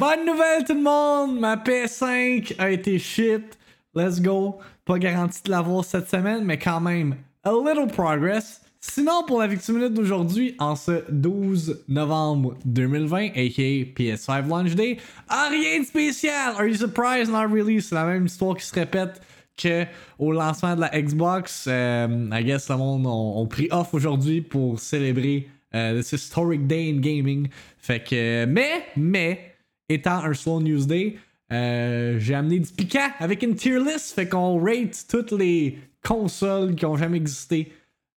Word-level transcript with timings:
Bonne 0.00 0.24
nouvelle 0.24 0.64
tout 0.64 0.72
le 0.72 0.80
monde! 0.80 1.38
Ma 1.38 1.56
PS5 1.56 2.54
a 2.58 2.70
été 2.70 2.98
shit. 2.98 3.58
Let's 3.94 4.18
go. 4.18 4.58
Pas 4.86 4.98
garanti 4.98 5.42
de 5.44 5.50
l'avoir 5.50 5.84
cette 5.84 6.08
semaine, 6.08 6.42
mais 6.42 6.56
quand 6.56 6.80
même, 6.80 7.16
a 7.44 7.50
little 7.50 7.86
progress. 7.86 8.62
Sinon, 8.80 9.24
pour 9.26 9.40
la 9.40 9.46
victime 9.46 9.74
minute 9.74 9.92
d'aujourd'hui, 9.92 10.54
en 10.58 10.74
ce 10.74 11.04
12 11.10 11.84
novembre 11.88 12.56
2020, 12.64 13.26
aka 13.26 13.92
PS5 13.94 14.48
Launch 14.48 14.74
Day, 14.74 14.96
rien 15.28 15.80
de 15.80 15.84
spécial! 15.84 16.54
Are 16.56 16.64
you 16.64 16.76
surprised? 16.76 17.30
Not 17.30 17.48
really? 17.52 17.82
C'est 17.82 17.94
la 17.94 18.06
même 18.06 18.24
histoire 18.24 18.56
qui 18.56 18.64
se 18.64 18.74
répète 18.74 19.20
que 19.58 19.84
au 20.18 20.32
lancement 20.32 20.76
de 20.76 20.80
la 20.80 20.98
Xbox. 20.98 21.66
Euh, 21.68 22.30
I 22.32 22.42
guess 22.42 22.70
le 22.70 22.78
monde 22.78 23.06
ont, 23.06 23.46
pris 23.46 23.68
off 23.70 23.92
aujourd'hui 23.92 24.40
pour 24.40 24.80
célébrer 24.80 25.50
euh, 25.74 26.00
this 26.00 26.12
historic 26.12 26.66
day 26.66 26.90
in 26.90 27.00
gaming. 27.00 27.48
Fait 27.76 28.02
que, 28.02 28.46
mais, 28.46 28.86
mais, 28.96 29.49
étant 29.90 30.24
un 30.24 30.32
slow 30.32 30.60
news 30.60 30.86
day, 30.86 31.16
euh, 31.52 32.18
j'ai 32.18 32.34
amené 32.34 32.60
du 32.60 32.70
piquant 32.70 33.10
avec 33.18 33.42
une 33.42 33.54
tier 33.54 33.78
list. 33.78 34.14
Fait 34.14 34.28
qu'on 34.28 34.62
rate 34.62 35.04
toutes 35.08 35.32
les 35.32 35.78
consoles 36.02 36.74
qui 36.74 36.86
ont 36.86 36.96
jamais 36.96 37.18
existé. 37.18 37.72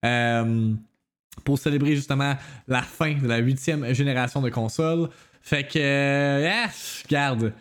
Euh, 0.05 0.74
pour 1.45 1.59
célébrer 1.59 1.96
justement 1.96 2.37
la 2.69 2.82
fin 2.82 3.15
de 3.15 3.27
la 3.27 3.38
huitième 3.38 3.93
génération 3.95 4.41
de 4.41 4.51
consoles. 4.51 5.09
Fait 5.41 5.66
que, 5.66 5.79
yeah, 5.79 6.70
regarde. 7.05 7.52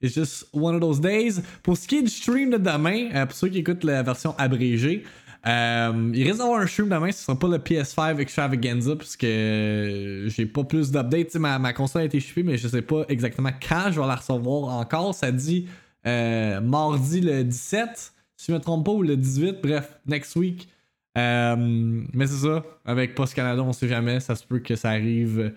It's 0.00 0.14
just 0.14 0.46
one 0.52 0.74
of 0.74 0.80
those 0.80 1.00
days. 1.00 1.42
Pour 1.62 1.76
ce 1.76 1.88
qui 1.88 1.98
est 1.98 2.02
du 2.02 2.10
stream 2.10 2.50
de 2.50 2.58
demain, 2.58 3.08
euh, 3.14 3.26
pour 3.26 3.34
ceux 3.34 3.48
qui 3.48 3.58
écoutent 3.58 3.84
la 3.84 4.02
version 4.02 4.34
abrégée, 4.38 5.04
euh, 5.46 6.10
il 6.14 6.24
risque 6.24 6.38
d'avoir 6.38 6.60
un 6.60 6.66
stream 6.66 6.88
demain, 6.88 7.12
ce 7.12 7.24
sera 7.24 7.38
pas 7.38 7.48
le 7.48 7.58
PS5 7.58 8.18
Extravaganza 8.18 8.96
parce 8.96 9.16
que 9.16 10.24
j'ai 10.26 10.46
pas 10.46 10.64
plus 10.64 10.90
d'updates. 10.90 11.34
Ma, 11.36 11.58
ma 11.58 11.72
console 11.72 12.02
a 12.02 12.04
été 12.06 12.18
shippée, 12.20 12.42
mais 12.42 12.56
je 12.56 12.68
sais 12.68 12.82
pas 12.82 13.04
exactement 13.08 13.50
quand 13.66 13.90
je 13.92 14.00
vais 14.00 14.06
la 14.06 14.16
recevoir 14.16 14.76
encore. 14.76 15.14
Ça 15.14 15.30
dit 15.30 15.66
euh, 16.06 16.60
mardi 16.60 17.20
le 17.20 17.44
17, 17.44 18.12
si 18.36 18.46
je 18.50 18.52
me 18.52 18.60
trompe 18.60 18.86
pas, 18.86 18.92
ou 18.92 19.02
le 19.02 19.16
18, 19.16 19.58
bref, 19.62 19.98
next 20.06 20.36
week. 20.36 20.68
mais 21.14 22.26
c'est 22.26 22.46
ça, 22.46 22.64
avec 22.84 23.14
Post 23.14 23.34
Canada, 23.34 23.62
on 23.62 23.72
sait 23.72 23.88
jamais, 23.88 24.20
ça 24.20 24.34
se 24.34 24.44
peut 24.44 24.58
que 24.58 24.74
ça 24.74 24.90
arrive 24.90 25.52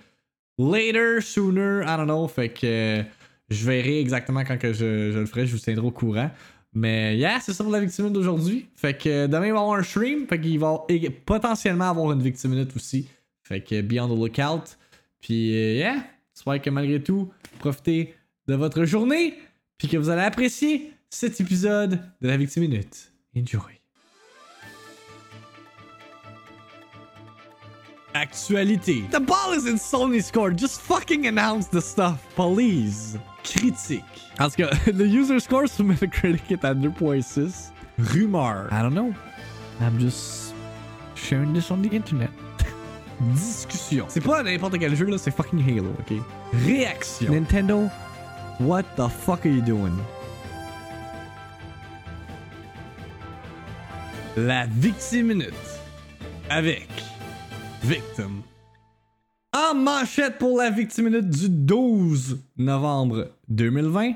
later, 0.60 1.22
sooner, 1.22 1.82
I 1.84 1.98
don't 1.98 2.06
know. 2.06 2.28
Fait 2.28 2.50
que 2.50 3.04
je 3.50 3.66
verrai 3.66 4.00
exactement 4.00 4.44
quand 4.44 4.58
que 4.58 4.74
je, 4.74 5.18
le 5.18 5.26
ferai, 5.26 5.48
je 5.48 5.54
vous 5.54 5.62
tiendrai 5.62 5.88
au 5.88 5.92
courant. 5.92 6.30
Mais 6.74 7.18
yeah, 7.18 7.40
c'est 7.40 7.54
ça 7.54 7.64
pour 7.64 7.74
la 7.74 7.80
victime 7.80 8.12
d'aujourd'hui. 8.12 8.68
Fait 8.76 8.96
que 8.96 9.28
demain, 9.28 9.48
il 9.48 9.52
va 9.52 9.58
y 9.58 9.62
avoir 9.62 9.74
un 9.80 9.84
stream. 9.84 10.28
Fait 10.28 10.40
qu'il 10.40 10.60
va 10.60 10.86
potentiellement 11.26 11.90
avoir 11.90 12.12
une 12.12 12.22
victime 12.22 12.52
minute 12.52 12.76
aussi. 12.76 13.08
Fait 13.44 13.62
que 13.62 13.82
be 13.82 14.00
on 14.00 14.08
the 14.08 14.18
lookout. 14.18 14.78
Puis 15.20 15.56
euh, 15.56 15.74
yeah, 15.76 16.04
j'espère 16.34 16.62
que 16.62 16.70
malgré 16.70 17.02
tout, 17.02 17.32
profitez 17.60 18.14
de 18.48 18.56
votre 18.56 18.86
journée. 18.86 19.34
Puis 19.78 19.88
que 19.88 19.98
vous 19.98 20.10
allez 20.10 20.22
apprécier 20.22 20.94
cet 21.10 21.42
épisode 21.42 22.00
de 22.22 22.28
la 22.28 22.38
victime 22.38 22.64
minute. 22.64 23.12
Enjoy. 23.36 23.80
Actualité. 28.14 29.04
The 29.12 29.20
ball 29.20 29.54
is 29.56 29.68
in 29.68 29.78
Sony's 29.78 30.32
court. 30.32 30.58
Just 30.58 30.82
fucking 30.82 31.28
announce 31.28 31.70
the 31.70 31.80
stuff, 31.82 32.18
please. 32.36 33.18
Critique. 33.44 34.04
En 34.40 34.50
tout 34.50 34.56
cas, 34.58 34.70
le 34.88 35.06
user 35.06 35.40
score 35.40 35.68
sur 35.68 35.84
Metacritic 35.84 36.52
est 36.52 36.66
à 36.66 36.74
2.6. 36.74 37.72
Rumeur. 37.98 38.68
I 38.72 38.82
don't 38.82 38.94
know. 38.94 39.14
I'm 39.82 40.00
just 40.00 40.54
sharing 41.16 41.54
this 41.54 41.72
on 41.72 41.82
the 41.82 41.94
internet. 41.94 42.30
Discussion. 43.34 44.06
C'est 44.08 44.24
pas 44.24 44.44
n'importe 44.44 44.78
quel 44.80 44.96
jeu 44.96 45.06
là, 45.06 45.18
c'est 45.18 45.32
fucking 45.32 45.62
Halo, 45.68 45.90
ok? 46.00 46.18
Réaction. 46.66 47.32
Nintendo, 47.32 47.90
what 48.60 48.84
the 48.96 49.08
fuck 49.10 49.46
are 49.46 49.52
you 49.52 49.62
doing? 49.62 49.98
La 54.38 54.66
victime 54.68 55.28
minute. 55.28 55.54
Avec 56.50 56.88
Victim. 57.84 58.42
Manchette 59.76 60.38
pour 60.38 60.58
la 60.58 60.70
victime 60.70 61.06
minute 61.06 61.30
du 61.30 61.50
12 61.50 62.40
novembre 62.58 63.32
2020, 63.50 64.14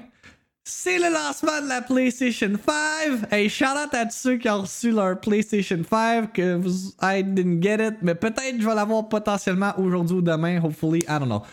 c'est 0.63 0.97
le 0.97 1.13
lancement 1.13 1.61
de 1.61 1.67
la 1.67 1.81
PlayStation 1.81 2.51
5. 2.65 3.31
Hey, 3.31 3.49
shout 3.49 3.65
out 3.65 3.93
à 3.93 4.05
tous 4.05 4.15
ceux 4.15 4.37
qui 4.37 4.49
ont 4.49 4.61
reçu 4.61 4.91
leur 4.91 5.19
PlayStation 5.19 5.79
5, 5.87 6.33
que 6.33 6.59
I 7.01 7.23
didn't 7.23 7.61
get 7.61 7.85
it, 7.85 7.95
mais 8.01 8.15
peut-être 8.15 8.59
je 8.59 8.67
vais 8.67 8.73
l'avoir 8.73 9.07
potentiellement 9.09 9.73
aujourd'hui 9.77 10.17
ou 10.17 10.21
demain, 10.21 10.59
hopefully, 10.63 10.99
I 11.07 11.19
don't 11.19 11.25
know. 11.25 11.43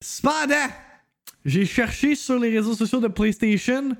Cependant, 0.00 0.68
j'ai 1.44 1.66
cherché 1.66 2.14
sur 2.14 2.38
les 2.38 2.50
réseaux 2.50 2.74
sociaux 2.74 3.00
de 3.00 3.08
PlayStation. 3.08 3.90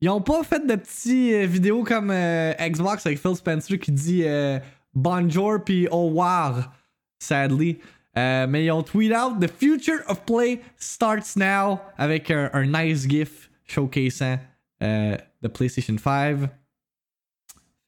Ils 0.00 0.08
ont 0.08 0.20
pas 0.20 0.42
fait 0.44 0.66
de 0.66 0.74
petits 0.76 1.34
euh, 1.34 1.46
vidéos 1.46 1.82
comme 1.82 2.10
euh, 2.10 2.52
Xbox 2.60 3.06
avec 3.06 3.18
Phil 3.20 3.34
Spencer 3.36 3.78
qui 3.78 3.92
dit 3.92 4.22
euh, 4.24 4.58
Bonjour 4.94 5.62
puis 5.64 5.88
au 5.88 6.06
revoir, 6.08 6.72
sadly. 7.18 7.78
Euh, 8.16 8.46
mais 8.46 8.66
ils 8.66 8.70
ont 8.70 8.82
tweet 8.82 9.12
out 9.12 9.40
The 9.40 9.48
future 9.48 10.02
of 10.06 10.24
play 10.26 10.60
starts 10.76 11.36
now 11.36 11.80
avec 11.96 12.30
un, 12.30 12.66
nice 12.66 13.08
GIF 13.08 13.50
showcasant 13.66 14.38
euh, 14.82 15.16
the 15.42 15.48
PlayStation 15.48 15.96
5. 15.96 16.50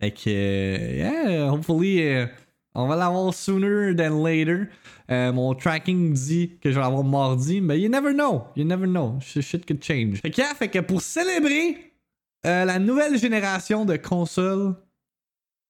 Fait 0.01 0.11
que, 0.11 0.29
euh, 0.29 0.97
yeah, 0.97 1.53
hopefully, 1.53 2.27
on 2.75 2.89
va 2.89 2.97
l'avoir 2.97 3.35
sooner 3.35 3.95
than 3.95 4.23
later. 4.23 4.69
mon 5.09 5.55
tracking 5.55 6.15
dit 6.15 6.59
que 6.61 6.71
je 6.71 6.77
vais 6.77 6.81
l'avoir 6.81 7.05
mardi, 7.05 7.61
mais 7.61 7.79
you 7.79 7.89
never 7.89 8.13
know. 8.13 8.47
You 8.57 8.65
never 8.65 8.87
know. 8.87 9.19
Shit 9.21 9.67
could 9.67 9.85
change. 9.85 10.21
Fait 10.23 10.31
que, 10.31 10.41
yeah, 10.41 10.55
fait 10.55 10.69
que 10.69 10.79
pour 10.79 11.03
célébrer 11.03 11.93
la 12.43 12.79
nouvelle 12.79 13.19
génération 13.19 13.85
de 13.85 13.97
consoles, 13.97 14.75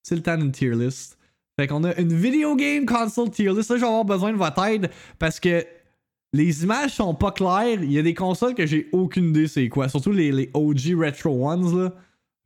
c'est 0.03 0.15
le 0.15 0.23
temps 0.23 0.37
d'une 0.37 0.53
tier 0.53 0.75
list. 0.75 1.19
Fait 1.59 1.67
qu'on 1.69 1.85
a 1.85 1.95
une 1.97 2.13
video 2.13 2.57
game 2.57 2.85
console 2.85 3.31
tier 3.31 3.51
list. 3.51 3.71
Là, 3.71 3.77
je 3.77 3.81
vais 3.83 3.87
avoir 3.87 4.05
besoin 4.05 4.33
de 4.33 4.37
votre 4.37 4.63
aide 4.65 4.91
parce 5.19 5.39
que 5.39 5.65
les 6.33 6.65
images 6.65 6.95
sont 6.95 7.15
pas 7.15 7.31
claires. 7.31 7.83
Il 7.83 7.93
y 7.93 7.99
a 7.99 8.03
des 8.03 8.15
consoles 8.15 8.55
que 8.55 8.67
j'ai 8.67 8.89
aucune 8.93 9.27
idée 9.27 9.47
c'est 9.47 9.69
quoi. 9.69 9.89
Surtout 9.89 10.11
les, 10.11 10.33
les 10.33 10.51
OG 10.53 10.99
retro 10.99 11.49
ones 11.49 11.79
là. 11.79 11.93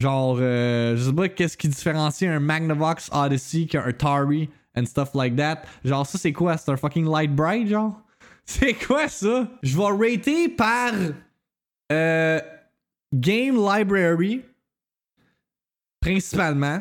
Genre, 0.00 0.38
euh, 0.40 0.96
je 0.96 1.04
sais 1.04 1.12
pas 1.12 1.28
qu'est-ce 1.28 1.56
qui 1.56 1.68
différencie 1.68 2.30
un 2.30 2.38
Magnavox 2.38 3.10
Odyssey 3.12 3.66
qu'un 3.66 3.82
Atari 3.82 4.48
and 4.76 4.84
stuff 4.84 5.14
like 5.14 5.34
that. 5.36 5.62
Genre, 5.84 6.06
ça 6.06 6.18
c'est 6.18 6.32
quoi? 6.32 6.56
C'est 6.56 6.70
un 6.70 6.76
fucking 6.76 7.10
Light 7.10 7.34
Bright, 7.34 7.68
genre? 7.68 8.00
C'est 8.44 8.72
quoi 8.72 9.08
ça? 9.08 9.46
Je 9.62 9.76
vais 9.76 10.14
rater 10.14 10.48
par 10.48 10.92
euh, 11.92 12.40
Game 13.14 13.56
Library 13.56 14.42
principalement. 16.00 16.80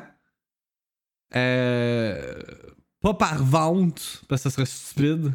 Euh, 1.36 2.42
pas 3.02 3.14
par 3.14 3.44
vente, 3.44 4.24
parce 4.28 4.44
que 4.44 4.50
ça 4.50 4.56
serait 4.56 4.66
stupide. 4.66 5.34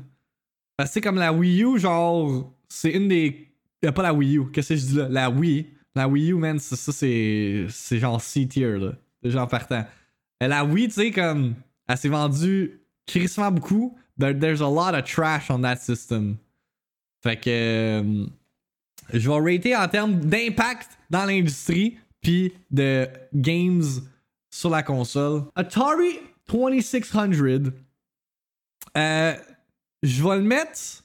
Parce 0.76 0.90
que 0.90 0.94
c'est 0.94 1.00
comme 1.00 1.16
la 1.16 1.32
Wii 1.32 1.64
U, 1.64 1.78
genre, 1.78 2.52
c'est 2.68 2.90
une 2.90 3.08
des. 3.08 3.48
Euh, 3.84 3.92
pas 3.92 4.02
la 4.02 4.14
Wii 4.14 4.38
U, 4.38 4.50
qu'est-ce 4.50 4.70
que 4.70 4.76
je 4.76 4.86
dis 4.86 4.96
là? 4.96 5.08
La 5.08 5.30
Wii. 5.30 5.66
La 5.94 6.08
Wii 6.08 6.32
U, 6.32 6.34
man, 6.34 6.58
ça, 6.58 6.76
c'est. 6.76 7.66
C'est 7.68 7.98
genre 7.98 8.20
C-tier, 8.20 8.78
là. 8.78 8.92
Genre 9.22 9.48
partant. 9.48 9.84
Et 10.40 10.48
la 10.48 10.64
Wii, 10.64 10.88
tu 10.88 10.94
sais, 10.94 11.10
comme. 11.10 11.54
Elle 11.88 11.98
s'est 11.98 12.08
vendue 12.08 12.80
crissement 13.06 13.50
beaucoup. 13.50 13.96
But 14.16 14.38
there's 14.40 14.60
a 14.60 14.68
lot 14.68 14.94
of 14.94 15.04
trash 15.04 15.50
on 15.50 15.60
that 15.62 15.76
system. 15.76 16.36
Fait 17.22 17.36
que. 17.36 17.50
Euh, 17.50 18.26
je 19.12 19.28
vais 19.28 19.52
rater 19.52 19.76
en 19.76 19.88
termes 19.88 20.20
d'impact 20.20 20.90
dans 21.10 21.24
l'industrie, 21.24 21.98
puis 22.20 22.52
de 22.70 23.06
games 23.34 23.82
sur 24.52 24.70
la 24.70 24.82
console. 24.82 25.44
Atari 25.56 26.20
2600, 26.46 27.72
euh, 28.96 29.34
je 30.02 30.22
vais 30.22 30.36
le 30.36 30.42
mettre 30.42 31.04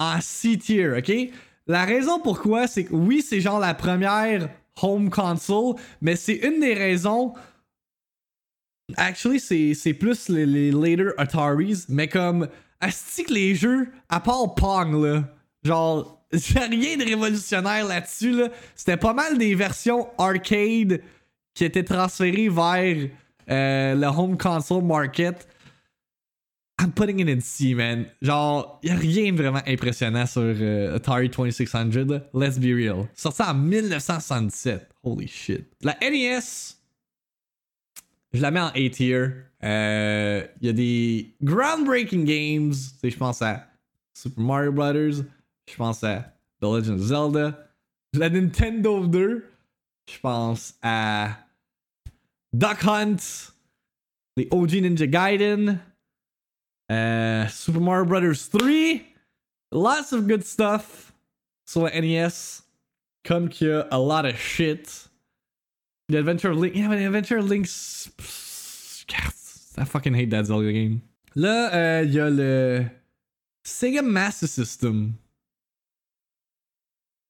en 0.00 0.20
C-tier, 0.20 0.98
ok? 0.98 1.12
La 1.66 1.84
raison 1.84 2.20
pourquoi, 2.20 2.66
c'est 2.66 2.84
que 2.84 2.94
oui, 2.94 3.22
c'est 3.22 3.40
genre 3.40 3.60
la 3.60 3.74
première 3.74 4.50
home 4.82 5.10
console, 5.10 5.76
mais 6.00 6.16
c'est 6.16 6.34
une 6.34 6.60
des 6.60 6.74
raisons. 6.74 7.34
Actually, 8.96 9.74
c'est 9.74 9.94
plus 9.94 10.28
les, 10.28 10.70
later 10.70 11.12
Ataris, 11.18 11.86
mais 11.88 12.08
comme. 12.08 12.48
Asti 12.78 13.24
que 13.24 13.32
les 13.32 13.54
jeux, 13.54 13.88
à 14.10 14.20
part 14.20 14.54
Pong, 14.54 15.02
là, 15.02 15.24
genre, 15.64 16.22
rien 16.32 16.98
de 16.98 17.04
révolutionnaire 17.04 17.86
là-dessus, 17.86 18.32
là. 18.32 18.48
C'était 18.74 18.98
pas 18.98 19.14
mal 19.14 19.38
des 19.38 19.54
versions 19.54 20.08
arcade 20.18 21.00
qui 21.56 21.64
était 21.64 21.82
transféré 21.82 22.48
vers 22.48 23.08
euh, 23.50 23.94
le 23.94 24.06
home 24.06 24.36
console 24.36 24.84
market. 24.84 25.48
I'm 26.78 26.92
putting 26.92 27.20
it 27.20 27.28
in 27.30 27.40
C, 27.40 27.74
man. 27.74 28.06
Genre, 28.20 28.78
y 28.82 28.90
a 28.90 28.94
rien 28.94 29.32
vraiment 29.34 29.62
impressionnant 29.66 30.26
sur 30.26 30.42
euh, 30.42 30.96
Atari 30.96 31.30
2600. 31.30 31.86
Let's 32.34 32.58
be 32.58 32.74
real. 32.74 33.08
Sorti 33.14 33.42
en 33.42 33.54
1967. 33.54 34.86
Holy 35.02 35.26
shit. 35.26 35.64
La 35.80 35.96
NES, 36.02 36.40
je 38.34 38.42
la 38.42 38.50
mets 38.50 38.60
en 38.60 38.68
A 38.68 38.90
tier. 38.90 39.28
Il 39.62 39.68
euh, 39.68 40.46
y 40.60 40.68
a 40.68 40.72
des 40.74 41.34
groundbreaking 41.42 42.26
games. 42.26 42.74
Je 43.02 43.16
pense 43.16 43.40
à 43.40 43.66
Super 44.12 44.44
Mario 44.44 44.72
Brothers. 44.72 45.24
Je 45.66 45.76
pense 45.76 46.04
à 46.04 46.18
The 46.60 46.60
The 46.60 46.64
Legend 46.64 47.00
of 47.00 47.06
Zelda. 47.06 47.70
La 48.12 48.28
Nintendo 48.28 49.06
2. 49.06 49.44
Je 50.08 50.18
pense 50.20 50.74
à 50.82 51.45
Duck 52.56 52.80
Hunt. 52.80 53.50
the 54.36 54.48
OG 54.52 54.70
Ninja 54.70 55.10
Gaiden. 55.10 55.80
Uh, 56.88 57.48
Super 57.48 57.80
Mario 57.80 58.04
Brothers 58.04 58.46
3. 58.46 59.06
Lots 59.72 60.12
of 60.12 60.28
good 60.28 60.44
stuff 60.44 61.12
la 61.74 61.88
NES. 61.88 62.62
Qu'il 63.24 63.68
y 63.68 63.84
a 63.90 63.98
lot 63.98 64.24
of 64.24 64.38
shit. 64.38 65.08
The 66.08 66.18
Adventure 66.18 66.50
of 66.52 66.58
Link. 66.58 66.76
Yeah, 66.76 66.88
but 66.88 66.96
the 66.96 67.06
Adventure 67.06 67.38
of 67.38 67.48
Link's. 67.48 68.08
I 69.78 69.84
fucking 69.84 70.14
hate 70.14 70.30
that 70.30 70.46
Zelda 70.46 70.72
game. 70.72 71.02
Là, 71.34 71.74
euh, 71.74 72.04
y 72.04 72.18
a 72.18 72.30
le 72.30 72.90
Sega 73.64 74.02
Master 74.02 74.46
System. 74.46 75.14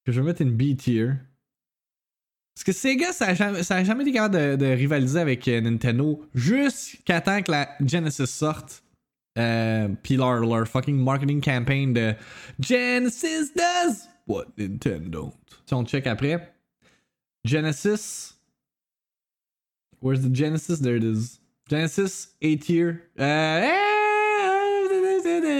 Que 0.04 0.12
je 0.12 0.20
vais 0.20 0.26
mettre 0.26 0.42
une 0.42 0.56
B 0.56 0.76
tier. 0.76 1.18
Parce 2.56 2.64
que 2.64 2.72
Sega, 2.72 3.12
ça 3.12 3.26
a 3.26 3.34
jamais, 3.84 4.02
été 4.02 4.12
capable 4.12 4.56
de, 4.56 4.66
rivaliser 4.66 5.20
avec 5.20 5.46
euh, 5.46 5.60
Nintendo 5.60 6.26
jusqu'à 6.34 7.20
temps 7.20 7.42
que 7.42 7.52
la 7.52 7.68
Genesis 7.84 8.26
sorte. 8.28 8.82
Euh, 9.36 9.88
puis 10.02 10.16
leur, 10.16 10.66
fucking 10.66 10.96
marketing 10.96 11.42
campaign 11.42 11.92
de 11.92 12.14
Genesis 12.58 13.52
does 13.54 14.08
what 14.26 14.46
Nintendo. 14.56 15.34
Si 15.66 15.74
on 15.74 15.84
check 15.84 16.06
après. 16.06 16.50
Genesis. 17.44 18.32
Where's 20.00 20.22
the 20.22 20.34
Genesis? 20.34 20.80
There 20.80 20.96
it 20.96 21.04
is. 21.04 21.40
Genesis, 21.68 22.28
A 22.42 22.56
tier. 22.56 23.02
Euh, 23.20 23.68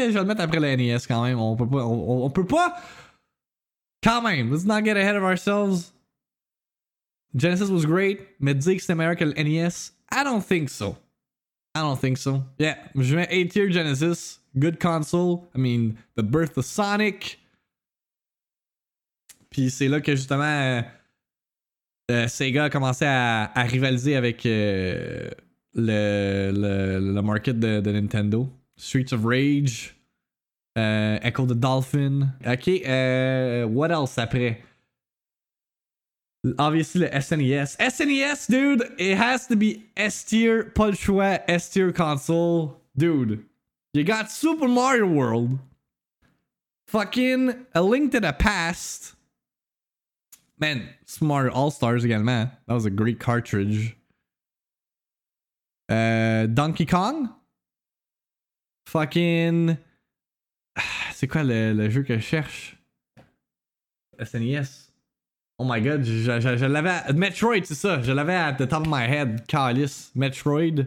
je 0.09 0.13
vais 0.13 0.19
le 0.19 0.25
mettre 0.25 0.41
après 0.41 0.61
le 0.61 0.77
NES 0.77 0.97
quand 1.07 1.23
même. 1.25 1.39
On 1.39 1.57
peut 1.57 1.69
pas. 1.69 1.85
On 1.85 2.31
peut 2.31 2.47
pas. 2.47 2.81
Quand 4.03 4.23
même. 4.23 4.51
Let's 4.51 4.65
not 4.65 4.83
get 4.83 4.97
ahead 4.97 5.17
of 5.17 5.25
ourselves. 5.25 5.93
Genesis 7.37 7.69
was 7.69 7.85
great, 7.85 8.21
mais 8.41 8.55
dire 8.55 8.77
que 8.77 8.95
meilleur 8.95 9.15
que 9.15 9.25
NES, 9.25 9.93
I 10.11 10.25
don't 10.25 10.43
think 10.43 10.71
so. 10.71 10.97
I 11.75 11.81
don't 11.81 12.01
think 12.01 12.17
so. 12.17 12.43
Yeah, 12.59 12.77
je 12.97 13.15
mets 13.15 13.29
A 13.31 13.45
tier 13.45 13.71
Genesis. 13.71 14.39
Good 14.59 14.81
console. 14.81 15.47
I 15.55 15.59
mean, 15.59 15.99
the 16.15 16.23
birth 16.23 16.57
of 16.57 16.65
Sonic. 16.65 17.39
Puis 19.51 19.71
c'est 19.71 19.89
là 19.89 20.01
que 20.01 20.17
justement 20.17 20.45
euh, 20.45 20.83
euh, 22.11 22.29
Sega 22.29 22.65
a 22.65 22.71
commencé 22.71 23.05
à, 23.05 23.53
rivaliser 23.55 24.17
avec 24.17 24.47
euh, 24.47 25.31
le, 25.75 26.51
le, 26.53 27.23
market 27.23 27.59
de, 27.59 27.91
Nintendo. 27.91 28.49
Streets 28.77 29.13
of 29.13 29.25
Rage. 29.25 29.95
Echo 30.77 31.47
the 31.47 31.55
Dolphin. 31.55 32.33
Ok, 32.47 32.69
what 33.71 33.91
else 33.91 34.19
après? 34.19 34.63
Obviously 36.59 37.01
le 37.03 37.09
SNES. 37.09 37.77
SNES, 37.79 38.47
dude, 38.49 38.95
it 38.99 39.17
has 39.17 39.47
to 39.47 39.57
be 39.57 39.87
S 39.97 40.25
tier, 40.25 40.65
pas 40.65 41.09
le 41.09 41.39
S 41.49 41.69
tier 41.71 41.93
console. 41.93 42.81
Dude, 42.97 43.45
you 43.93 44.05
got 44.05 44.31
Super 44.31 44.69
Mario 44.69 45.07
World. 45.07 45.59
Fucking 46.89 47.67
A 47.75 47.83
Link 47.83 48.13
to 48.13 48.21
the 48.21 48.33
Past. 48.33 49.15
Man, 50.59 50.89
Smart 51.05 51.53
All 51.53 51.71
Stars 51.71 52.05
également. 52.05 52.51
That 52.67 52.75
was 52.75 52.87
a 52.87 52.91
great 52.91 53.19
cartridge. 53.19 53.97
Uh, 55.89 56.47
Donkey 56.47 56.87
Kong. 56.87 57.29
Fucking. 58.87 59.77
C'est 61.13 61.27
quoi 61.27 61.43
le, 61.43 61.73
le, 61.73 61.91
jeu 61.91 62.03
que 62.03 62.17
je 62.17 62.23
cherche? 62.23 62.77
SNES. 64.23 64.86
Oh 65.59 65.65
my 65.65 65.81
god, 65.81 66.05
je, 66.05 66.41
je, 66.41 66.57
je 66.57 66.67
l'avais. 66.67 67.13
Metroid, 67.15 67.65
c'est 67.65 67.75
ça. 67.75 68.03
Je 68.03 68.13
l'avais 68.13 68.35
at 68.35 68.55
the 68.55 68.69
top 68.69 68.83
of 68.83 68.89
my 68.89 69.07
head. 69.07 69.47
Calice. 69.47 70.11
Metroid. 70.15 70.87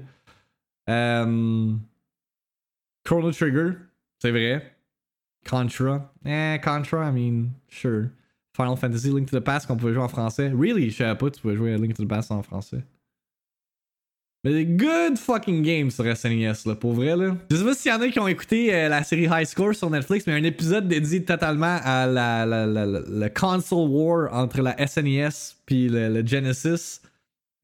Um, 0.88 1.81
Chrono 3.04 3.31
Trigger. 3.31 3.77
C'est 4.19 4.31
vrai. 4.31 4.62
Contra. 5.45 6.12
Eh, 6.25 6.60
Contra, 6.63 7.07
I 7.07 7.12
mean, 7.12 7.51
sure. 7.69 8.12
Final 8.54 8.75
Fantasy 8.75 9.10
Link 9.10 9.30
to 9.30 9.39
the 9.39 9.44
Past 9.44 9.68
qu'on 9.68 9.77
pouvait 9.77 9.94
jouer 9.94 10.04
en 10.04 10.07
français. 10.10 10.50
Really, 10.50 10.89
je 10.89 10.98
savais 10.98 11.18
pas, 11.18 11.31
tu 11.31 11.42
pouvais 11.42 11.56
jouer 11.56 11.74
à 11.74 11.77
Link 11.77 11.95
to 11.95 12.04
the 12.04 12.07
Past 12.07 12.31
en 12.31 12.44
français. 12.44 12.83
Mais 14.45 14.53
des 14.53 14.65
good 14.65 15.18
fucking 15.18 15.63
games 15.63 15.91
sur 15.91 16.06
SNES, 16.15 16.65
là, 16.65 16.75
pour 16.75 16.94
vrai, 16.94 17.18
là. 17.18 17.36
Je 17.51 17.57
sais 17.57 17.63
pas 17.63 17.74
s'il 17.74 17.91
y 17.91 17.94
en 17.94 18.00
a 18.00 18.07
qui 18.07 18.19
ont 18.21 18.27
écouté 18.27 18.74
euh, 18.74 18.88
la 18.88 19.03
série 19.03 19.27
High 19.30 19.45
Score 19.45 19.75
sur 19.75 19.89
Netflix, 19.89 20.25
mais 20.27 20.33
un 20.33 20.44
épisode 20.44 20.88
dédié 20.88 21.25
totalement 21.25 21.77
à 21.83 22.06
la, 22.06 22.45
la, 22.45 23.30
console 23.30 23.89
war 23.89 24.33
entre 24.33 24.62
la 24.62 24.88
SNES 24.88 25.56
puis 25.65 25.89
le, 25.89 26.25
Genesis. 26.25 27.01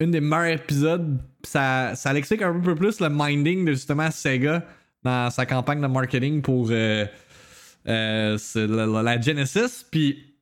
Une 0.00 0.10
des 0.10 0.20
meilleurs 0.20 0.58
épisodes. 0.58 1.18
Ça, 1.44 1.94
ça 1.94 2.10
un 2.10 2.60
peu 2.60 2.74
plus 2.74 3.00
le 3.00 3.08
minding 3.08 3.64
de 3.64 3.72
justement 3.72 4.10
Sega 4.10 4.62
dans 5.02 5.30
sa 5.30 5.46
campagne 5.46 5.80
de 5.80 5.86
marketing 5.86 6.42
pour 6.42 6.68
euh, 6.70 7.06
euh, 7.88 8.36
la, 9.02 9.18
Genesis. 9.18 9.86
Puis 9.90 10.34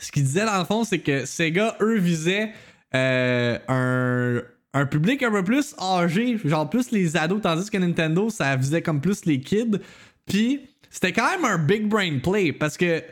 ce 0.00 0.10
qu'il 0.10 0.24
disait 0.24 0.46
dans 0.46 0.58
le 0.58 0.64
fond, 0.64 0.82
c'est 0.82 0.98
que 0.98 1.24
Sega, 1.26 1.76
eux, 1.80 1.98
visaient 1.98 2.50
un 2.92 4.42
un 4.74 4.86
public 4.86 5.22
un 5.22 5.30
peu 5.30 5.44
plus 5.44 5.74
âgé, 5.80 6.36
genre 6.44 6.68
plus 6.68 6.90
les 6.90 7.16
ados, 7.16 7.40
tandis 7.40 7.70
que 7.70 7.78
Nintendo, 7.78 8.28
ça 8.28 8.54
visait 8.56 8.82
comme 8.82 9.00
plus 9.00 9.24
les 9.24 9.40
kids. 9.40 9.78
Puis 10.26 10.60
c'était 10.90 11.12
quand 11.12 11.30
même 11.30 11.44
un 11.44 11.58
big 11.58 11.88
brain 11.88 12.18
play 12.18 12.52
parce 12.52 12.76
que 12.76 13.02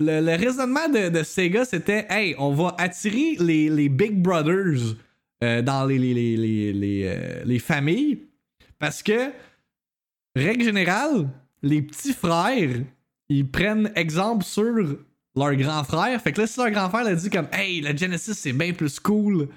le, 0.00 0.36
raisonnement 0.36 0.88
de, 0.88 1.22
Sega, 1.22 1.64
c'était 1.64 2.06
hey, 2.08 2.34
on 2.38 2.52
va 2.54 2.74
attirer 2.78 3.36
les, 3.38 3.68
les 3.68 3.88
Big 3.88 4.20
Brothers 4.20 4.96
euh, 5.44 5.62
dans 5.62 5.84
les, 5.84 5.98
les, 5.98 6.14
les, 6.14 7.02
euh, 7.04 7.42
les, 7.44 7.58
familles 7.58 8.22
parce 8.78 9.02
que, 9.02 9.30
règle 10.34 10.64
générale, 10.64 11.28
les 11.62 11.82
petits 11.82 12.14
frères, 12.14 12.80
ils 13.28 13.48
prennent 13.48 13.92
exemple 13.94 14.44
sur 14.44 14.74
leur 15.36 15.54
grand 15.54 15.84
frère. 15.84 16.20
Fait 16.20 16.32
que 16.32 16.40
là, 16.40 16.46
si 16.46 16.58
leur 16.58 16.70
grand 16.70 16.88
frère 16.90 17.06
a 17.06 17.14
dit 17.14 17.30
comme 17.30 17.48
hey, 17.52 17.80
la 17.80 17.94
Genesis 17.94 18.34
c'est 18.34 18.52
bien 18.52 18.72
plus 18.72 18.98
cool 18.98 19.48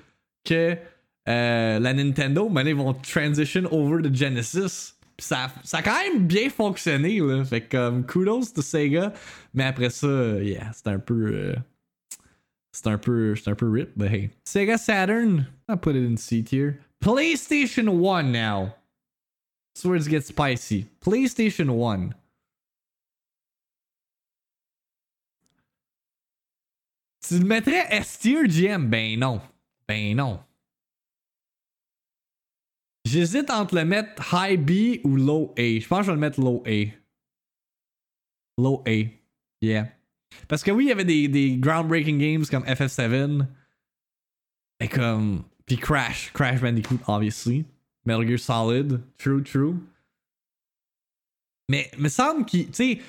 que 0.43 0.77
euh, 1.27 1.79
la 1.79 1.93
Nintendo, 1.93 2.49
maintenant 2.49 2.69
ils 2.69 2.75
vont 2.75 2.93
transition 2.93 3.63
over 3.71 4.01
to 4.01 4.13
Genesis. 4.13 4.93
Ça, 5.17 5.49
ça 5.63 5.77
a 5.77 5.81
quand 5.81 5.97
même 6.03 6.27
bien 6.27 6.49
fonctionné, 6.49 7.19
là. 7.19 7.43
Fait 7.45 7.61
comme 7.61 8.05
kudos 8.05 8.53
to 8.53 8.61
Sega. 8.61 9.13
Mais 9.53 9.63
après 9.63 9.89
ça, 9.89 10.07
yeah, 10.41 10.71
c'est 10.73 10.87
un 10.87 10.99
peu. 10.99 11.31
Euh, 11.33 11.55
c'est 12.73 12.87
un 12.87 12.97
peu. 12.97 13.35
C'est 13.35 13.49
un 13.49 13.55
peu 13.55 13.69
rip, 13.69 13.97
but 13.97 14.11
hey. 14.11 14.29
Sega 14.43 14.77
Saturn, 14.77 15.47
I'll 15.69 15.77
put 15.77 15.95
it 15.95 16.05
in 16.05 16.17
C 16.17 16.43
tier. 16.43 16.79
PlayStation 17.01 17.87
1 17.87 18.31
now. 18.31 18.73
That's 19.73 19.85
where 19.85 19.95
it 19.95 20.07
gets 20.09 20.27
spicy. 20.27 20.85
PlayStation 21.01 21.69
1. 21.69 22.13
Tu 27.27 27.39
le 27.39 27.45
mettrais 27.45 27.87
S 27.89 28.19
tier 28.19 28.47
GM? 28.47 28.89
Ben 28.89 29.17
non. 29.17 29.41
Ben 29.87 30.15
non. 30.15 30.39
J'hésite 33.05 33.51
entre 33.51 33.75
le 33.75 33.85
mettre 33.85 34.23
high 34.33 34.59
B 34.59 34.99
ou 35.05 35.15
low 35.15 35.53
A. 35.57 35.79
Je 35.79 35.87
pense 35.87 35.99
que 35.99 36.05
je 36.05 36.11
vais 36.11 36.15
le 36.15 36.19
mettre 36.19 36.41
low 36.41 36.63
A. 36.65 36.85
Low 38.57 38.83
A. 38.87 39.03
Yeah. 39.61 39.89
Parce 40.47 40.63
que 40.63 40.71
oui, 40.71 40.85
il 40.85 40.87
y 40.89 40.91
avait 40.91 41.05
des, 41.05 41.57
groundbreaking 41.57 42.17
games 42.17 42.45
comme 42.49 42.63
FF7. 42.63 43.45
Et 44.79 44.87
comme. 44.87 45.43
Puis 45.65 45.77
Crash. 45.77 46.31
Crash 46.33 46.59
Bandicoot, 46.61 46.99
obviously. 47.07 47.65
Metal 48.05 48.27
Gear 48.27 48.39
Solid. 48.39 49.01
True, 49.17 49.43
true. 49.43 49.75
Mais 51.69 51.89
me 51.97 52.09
semble 52.09 52.45
qu'il. 52.45 52.67
Tu 52.67 52.73
sais 52.73 52.99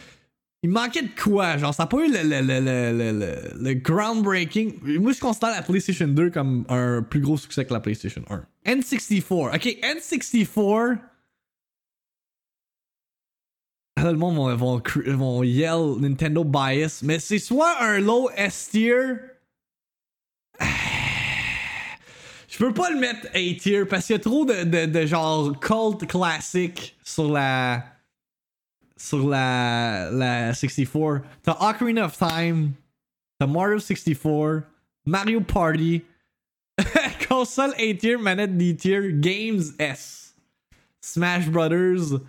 il 0.63 0.71
manquait 0.71 1.03
de 1.03 1.11
quoi? 1.17 1.59
Genre, 1.59 1.73
ça 1.73 1.85
n'a 1.85 1.87
pas 1.87 1.99
eu 1.99 2.11
le, 2.11 3.75
groundbreaking. 3.75 4.99
Moi, 4.99 5.13
je 5.13 5.21
considère 5.21 5.51
la 5.51 5.63
PlayStation 5.63 6.09
2 6.09 6.31
comme 6.31 6.65
un 6.69 7.03
plus 7.03 7.21
gros 7.21 7.37
succès 7.37 7.65
que 7.65 7.73
la 7.73 7.79
PlayStation 7.79 8.23
1. 8.29 8.45
N64. 8.67 9.55
Ok, 9.55 9.65
N64. 9.83 10.99
le 13.99 14.13
monde 14.15 14.59
vont, 14.59 14.83
vont, 15.07 15.43
Nintendo 16.01 16.45
bias, 16.45 17.01
mais 17.03 17.19
c'est 17.19 17.39
soit 17.39 17.83
un 17.83 17.99
low 17.99 18.29
S 18.37 18.69
tier. 18.71 19.15
Je 22.49 22.59
peux 22.59 22.73
pas 22.73 22.91
le 22.91 22.99
mettre 22.99 23.27
A 23.35 23.55
tier 23.59 23.85
parce 23.85 24.07
qu'il 24.07 24.15
y 24.15 24.19
a 24.19 24.23
trop 24.23 24.45
de, 24.45 24.65
de, 24.65 24.87
de 24.87 25.07
genre 25.07 25.59
cult 25.61 26.07
classique 26.07 26.97
sur 27.03 27.31
la 27.31 27.85
sur 28.97 29.29
la, 29.29 30.11
la 30.11 30.55
64. 30.55 31.23
T'as 31.43 31.53
Ocarina 31.53 32.07
of 32.07 32.17
Time, 32.17 32.73
t'as 33.39 33.47
Mario 33.47 33.79
64, 33.79 34.63
Mario 35.05 35.41
Party, 35.43 36.03
console 37.29 37.73
A 37.79 37.95
tier, 37.95 38.19
manette 38.19 38.57
D 38.57 38.75
tier, 38.77 39.13
Games 39.13 39.63
S, 39.79 40.35
Smash 41.01 41.49
Brothers, 41.49 42.21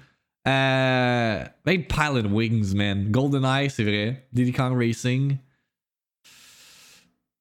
Euh, 0.48 1.44
même 1.66 1.84
Pilot 1.84 2.30
Wings, 2.30 2.74
man. 2.74 3.12
GoldenEye, 3.12 3.70
c'est 3.70 3.84
vrai. 3.84 4.26
Diddy 4.32 4.54
Kong 4.54 4.78
Racing. 4.78 5.38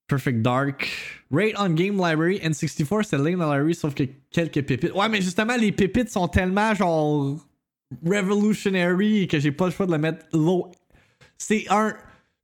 Perfect 0.09 0.43
Dark. 0.43 0.89
Rate 1.31 1.55
on 1.57 1.71
Game 1.71 1.95
Library. 1.97 2.41
N64, 2.43 3.05
c'est 3.05 3.17
Lane 3.17 3.35
Library, 3.35 3.75
sauf 3.77 3.95
que 3.95 4.05
quelques 4.31 4.63
pépites. 4.63 4.93
Ouais, 4.93 5.09
mais 5.09 5.21
justement, 5.21 5.57
les 5.57 5.71
pépites 5.71 6.11
sont 6.11 6.27
tellement 6.27 6.75
genre 6.75 7.39
revolutionary 8.05 9.29
que 9.29 9.39
j'ai 9.39 9.53
pas 9.53 9.67
le 9.67 9.73
choix 9.73 9.87
de 9.87 9.93
le 9.93 9.99
mettre 9.99 10.27
low. 10.33 10.73
C'est 11.39 11.67
un. 11.71 11.95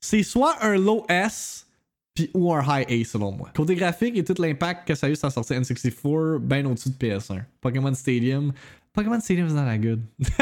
C'est 0.00 0.22
soit 0.22 0.64
un 0.64 0.76
low 0.76 1.04
S 1.08 1.66
puis 2.14 2.30
ou 2.34 2.52
un 2.52 2.62
high 2.62 2.86
A 2.88 3.04
selon 3.04 3.32
moi. 3.32 3.50
Côté 3.54 3.74
graphique 3.74 4.16
et 4.16 4.24
tout 4.24 4.40
l'impact 4.40 4.86
que 4.86 4.94
ça 4.94 5.06
a 5.06 5.10
eu 5.10 5.16
sur 5.16 5.26
la 5.26 5.30
sortie 5.30 5.54
N64, 5.54 6.38
bien 6.38 6.64
au-dessus 6.66 6.90
de 6.90 6.94
PS1. 6.94 7.44
Pokémon 7.60 7.94
Stadium. 7.94 8.52
Pokémon 8.92 9.20
Stadium 9.20 9.48
is 9.48 9.54
not 9.54 9.64
that 9.64 9.78
good. 9.78 10.02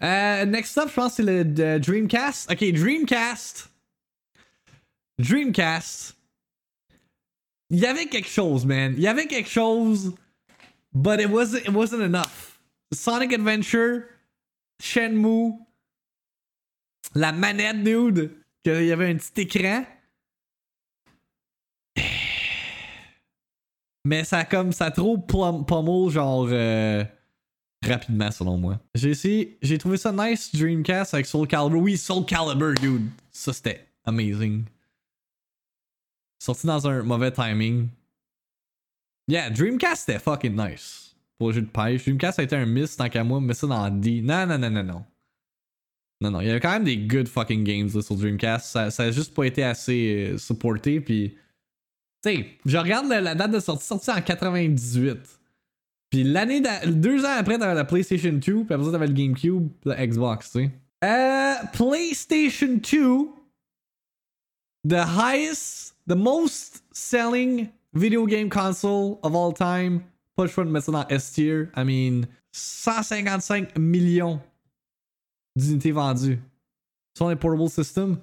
uh, 0.00 0.46
next 0.46 0.76
up, 0.78 0.88
je 0.88 0.94
pense 0.94 1.14
c'est 1.14 1.22
le, 1.22 1.42
le 1.42 1.78
Dreamcast. 1.78 2.50
Ok, 2.50 2.72
Dreamcast. 2.72 3.68
Dreamcast. 5.18 6.16
Il 7.70 7.78
y 7.78 7.86
avait 7.86 8.06
quelque 8.06 8.28
chose, 8.28 8.64
man. 8.66 8.94
Il 8.96 9.02
y 9.02 9.06
avait 9.06 9.26
quelque 9.26 9.48
chose, 9.48 10.14
but 10.92 11.20
it 11.20 11.30
wasn't, 11.30 11.64
it 11.66 11.72
wasn't 11.72 12.02
enough. 12.02 12.58
Sonic 12.92 13.32
Adventure, 13.32 14.06
Shenmue, 14.80 15.52
la 17.14 17.32
manette, 17.32 17.84
dude, 17.84 18.32
qu'il 18.64 18.86
y 18.86 18.92
avait 18.92 19.10
un 19.10 19.16
petit 19.16 19.42
écran. 19.42 19.84
Mais 24.10 24.24
ça 24.24 24.44
comme 24.44 24.72
ça 24.72 24.90
trop 24.90 25.18
pommel 25.18 26.10
genre 26.10 26.48
euh, 26.50 27.04
rapidement 27.86 28.32
selon 28.32 28.56
moi. 28.58 28.80
J'ai 28.92 29.10
essayé, 29.10 29.56
j'ai 29.62 29.78
trouvé 29.78 29.98
ça 29.98 30.10
nice 30.10 30.52
Dreamcast 30.52 31.14
avec 31.14 31.26
Soul 31.26 31.46
Calibur. 31.46 31.80
Oui, 31.80 31.96
Soul 31.96 32.24
Calibur, 32.26 32.74
dude. 32.74 33.08
Ça 33.30 33.52
c'était 33.52 33.86
amazing. 34.04 34.64
Sorti 36.40 36.66
dans 36.66 36.88
un 36.88 37.04
mauvais 37.04 37.30
timing. 37.30 37.86
Yeah, 39.28 39.48
Dreamcast 39.48 40.06
c'était 40.06 40.18
fucking 40.18 40.56
nice. 40.56 41.14
Pour 41.38 41.50
le 41.50 41.54
jeu 41.54 41.62
de 41.62 41.68
pêche. 41.68 42.02
Dreamcast 42.02 42.40
a 42.40 42.42
été 42.42 42.56
un 42.56 42.66
miss 42.66 42.96
tant 42.96 43.08
qu'à 43.08 43.22
moi, 43.22 43.40
mais 43.40 43.54
ça 43.54 43.68
dans 43.68 43.88
D. 43.90 44.22
Non, 44.22 44.44
non, 44.44 44.58
non, 44.58 44.70
non, 44.70 44.82
non. 44.82 45.04
Non, 46.20 46.32
non, 46.32 46.40
il 46.40 46.48
y 46.48 46.50
avait 46.50 46.58
quand 46.58 46.72
même 46.72 46.82
des 46.82 46.96
good 46.96 47.28
fucking 47.28 47.62
games 47.62 47.90
là, 47.94 48.02
sur 48.02 48.16
Dreamcast. 48.16 48.72
Ça, 48.72 48.90
ça 48.90 49.04
a 49.04 49.10
juste 49.12 49.32
pas 49.34 49.44
été 49.44 49.62
assez 49.62 50.32
euh, 50.32 50.36
supporté. 50.36 51.00
Puis, 51.00 51.36
sais, 52.22 52.46
je 52.66 52.76
regarde 52.76 53.08
la, 53.08 53.34
date 53.34 53.50
de 53.50 53.60
sortie, 53.60 53.86
sortie 53.86 54.10
en 54.10 54.20
98. 54.20 55.18
Puis 56.10 56.24
l'année, 56.24 56.62
deux 56.86 57.24
ans 57.24 57.36
après, 57.36 57.58
t'avais 57.58 57.74
la 57.74 57.84
PlayStation 57.84 58.32
2. 58.32 58.40
Puis 58.40 58.62
après 58.70 58.84
ça, 58.84 58.92
t'avais 58.92 59.06
le 59.06 59.12
GameCube, 59.12 59.68
la 59.84 60.06
Xbox, 60.06 60.50
tu 60.50 60.58
sais. 60.58 60.70
Euh, 61.02 61.54
PlayStation 61.72 62.78
2, 62.78 63.28
the 64.86 65.02
highest, 65.06 65.94
the 66.06 66.16
most 66.16 66.82
selling 66.92 67.68
video 67.94 68.26
game 68.26 68.50
console 68.50 69.18
of 69.22 69.34
all 69.34 69.54
time. 69.54 70.02
Pas 70.36 70.44
le 70.44 70.50
choix 70.50 70.64
de 70.64 70.70
mettre 70.70 70.86
ça 70.86 70.92
dans 70.92 71.08
S 71.08 71.32
tier. 71.32 71.68
I 71.76 71.84
mean, 71.84 72.26
155 72.52 73.78
millions 73.78 74.40
d'unités 75.56 75.92
vendues. 75.92 76.38
Sur 77.16 77.28
les 77.28 77.36
portable 77.36 77.68
systems. 77.68 78.18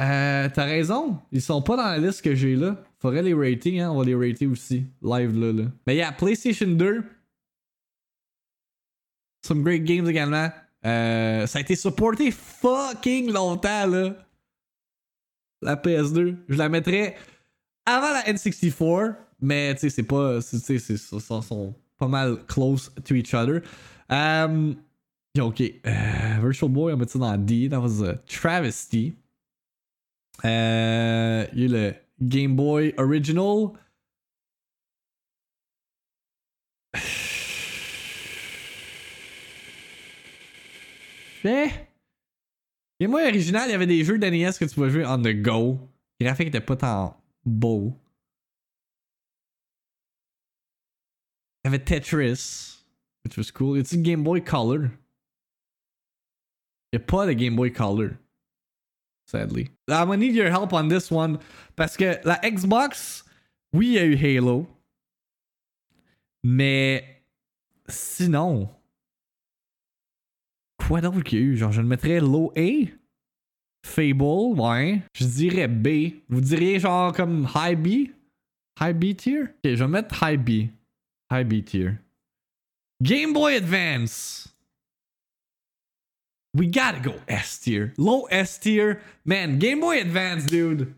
Euh, 0.00 0.48
t'as 0.52 0.64
raison, 0.64 1.18
ils 1.32 1.42
sont 1.42 1.60
pas 1.60 1.76
dans 1.76 1.84
la 1.84 1.98
liste 1.98 2.22
que 2.22 2.34
j'ai 2.34 2.54
là. 2.54 2.76
Faudrait 3.00 3.22
les 3.22 3.34
rater, 3.34 3.80
hein, 3.80 3.90
on 3.90 3.98
va 3.98 4.04
les 4.04 4.14
rater 4.14 4.46
aussi. 4.46 4.84
Live 5.02 5.38
là, 5.38 5.52
là. 5.52 5.64
Mais 5.86 5.96
yeah, 5.96 6.12
PlayStation 6.12 6.66
2. 6.66 7.04
Some 9.46 9.62
great 9.62 9.84
games 9.84 10.08
également. 10.08 10.50
Euh, 10.84 11.46
ça 11.46 11.58
a 11.58 11.62
été 11.62 11.76
supporté 11.76 12.30
fucking 12.30 13.32
longtemps 13.32 13.86
là. 13.86 14.16
La 15.62 15.76
PS2. 15.76 16.36
Je 16.48 16.56
la 16.56 16.68
mettrais 16.68 17.16
avant 17.86 18.12
la 18.12 18.22
N64. 18.22 19.14
Mais 19.40 19.74
tu 19.74 19.80
sais, 19.82 19.90
c'est 19.90 20.02
pas. 20.02 20.40
Tu 20.42 20.58
sais, 20.58 20.74
ils 20.74 20.98
sont 20.98 21.74
pas 21.98 22.08
mal 22.08 22.44
close 22.46 22.90
to 23.04 23.14
each 23.14 23.34
other. 23.34 23.62
Um, 24.08 24.76
ok. 25.38 25.60
Uh, 25.60 26.40
Virtual 26.40 26.70
Boy, 26.70 26.92
on 26.92 26.96
met 26.96 27.08
ça 27.08 27.18
dans 27.18 27.36
D. 27.36 27.68
That 27.68 27.80
was 27.80 28.02
a 28.02 28.16
travesty. 28.26 29.14
Euh, 30.44 31.46
il 31.54 31.74
a 31.74 31.90
le 31.90 31.94
Game 32.20 32.56
Boy 32.56 32.94
Original. 32.98 33.72
Eh? 41.44 41.70
Game 43.00 43.12
Boy 43.12 43.24
Original, 43.24 43.68
il 43.68 43.72
y 43.72 43.74
avait 43.74 43.86
des 43.86 44.04
jeux 44.04 44.18
d'NES 44.18 44.58
que 44.58 44.64
tu 44.64 44.74
pouvais 44.74 44.90
jouer 44.90 45.06
on 45.06 45.22
the 45.22 45.32
go. 45.32 45.78
Le 46.18 46.26
graphique 46.26 46.48
était 46.48 46.60
pas 46.60 46.76
tant 46.76 47.22
beau. 47.44 47.94
Il 51.64 51.68
y 51.68 51.74
avait 51.74 51.84
Tetris, 51.84 52.84
which 53.24 53.36
was 53.36 53.52
cool. 53.52 53.78
Y 53.78 53.80
a 53.80 53.96
Game 53.98 54.24
Boy 54.24 54.42
Color? 54.42 54.90
N'y 56.92 56.96
a 56.96 57.00
pas 57.00 57.26
de 57.26 57.32
Game 57.34 57.54
Boy 57.54 57.72
Color. 57.72 58.10
Sadly. 59.30 59.68
I'm 59.88 60.06
gonna 60.08 60.16
need 60.16 60.34
your 60.34 60.50
help 60.50 60.72
on 60.72 60.88
this 60.88 61.10
one. 61.10 61.38
Parce 61.76 61.96
que 61.96 62.18
la 62.24 62.40
Xbox, 62.42 63.24
oui, 63.74 63.88
il 63.88 63.92
y 63.92 63.98
a 63.98 64.04
eu 64.06 64.16
Halo. 64.16 64.66
Mais 66.42 67.04
sinon, 67.88 68.70
quoi 70.78 71.02
d'autre 71.02 71.20
qu'il 71.20 71.38
y 71.38 71.42
a 71.42 71.44
eu? 71.44 71.56
Genre, 71.56 71.72
je 71.72 71.82
le 71.82 71.86
mettrais 71.86 72.20
low 72.20 72.52
A. 72.56 72.88
Fable, 73.84 74.58
ouais. 74.58 75.02
Je 75.14 75.26
dirais 75.26 75.68
B. 75.68 76.14
Vous 76.28 76.40
diriez 76.40 76.80
genre 76.80 77.12
comme 77.12 77.46
high 77.54 77.78
B? 77.78 78.10
High 78.80 78.96
B 78.96 79.14
tier? 79.14 79.42
Ok, 79.42 79.50
je 79.64 79.84
vais 79.84 79.88
mettre 79.88 80.22
high 80.22 80.38
B. 80.38 80.70
High 81.30 81.46
B 81.46 81.64
tier. 81.64 81.98
Game 83.02 83.34
Boy 83.34 83.56
Advance. 83.56 84.47
We 86.54 86.66
gotta 86.66 87.00
go 87.00 87.14
S 87.28 87.58
tier. 87.58 87.92
Low 87.98 88.26
S 88.30 88.58
tier. 88.58 89.00
Man, 89.24 89.58
Game 89.58 89.80
Boy 89.80 90.00
Advance, 90.00 90.46
dude. 90.46 90.92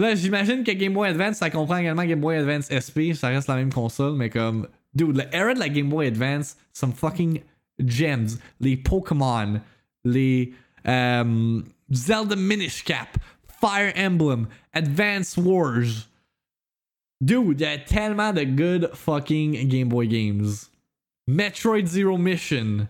Là, 0.00 0.14
j'imagine 0.14 0.64
que 0.64 0.72
Game 0.72 0.94
Boy 0.94 1.08
Advance, 1.08 1.38
ça 1.38 1.50
comprend 1.50 1.76
également 1.76 2.04
Game 2.04 2.20
Boy 2.20 2.36
Advance 2.36 2.68
SP. 2.70 3.12
Ça 3.14 3.28
reste 3.28 3.48
la 3.48 3.56
même 3.56 3.72
console, 3.72 4.16
mais 4.16 4.30
comme. 4.30 4.68
Dude, 4.94 5.16
le 5.16 5.24
era 5.32 5.54
de 5.54 5.58
la 5.58 5.68
Game 5.68 5.88
Boy 5.88 6.06
Advance, 6.06 6.56
some 6.72 6.92
fucking 6.92 7.40
gems. 7.84 8.38
Les 8.60 8.76
Pokémon, 8.76 9.60
les 10.04 10.54
um, 10.84 11.64
Zelda 11.92 12.36
Minish 12.36 12.84
Cap, 12.84 13.18
Fire 13.60 13.92
Emblem, 13.96 14.48
Advance 14.72 15.36
Wars. 15.36 16.08
Dude, 17.20 17.60
il 17.60 17.62
y 17.62 17.66
a 17.66 17.78
tellement 17.78 18.32
de 18.32 18.44
good 18.44 18.90
fucking 18.94 19.68
Game 19.68 19.88
Boy 19.88 20.06
games. 20.06 20.70
Metroid 21.26 21.86
Zero 21.86 22.16
Mission. 22.16 22.88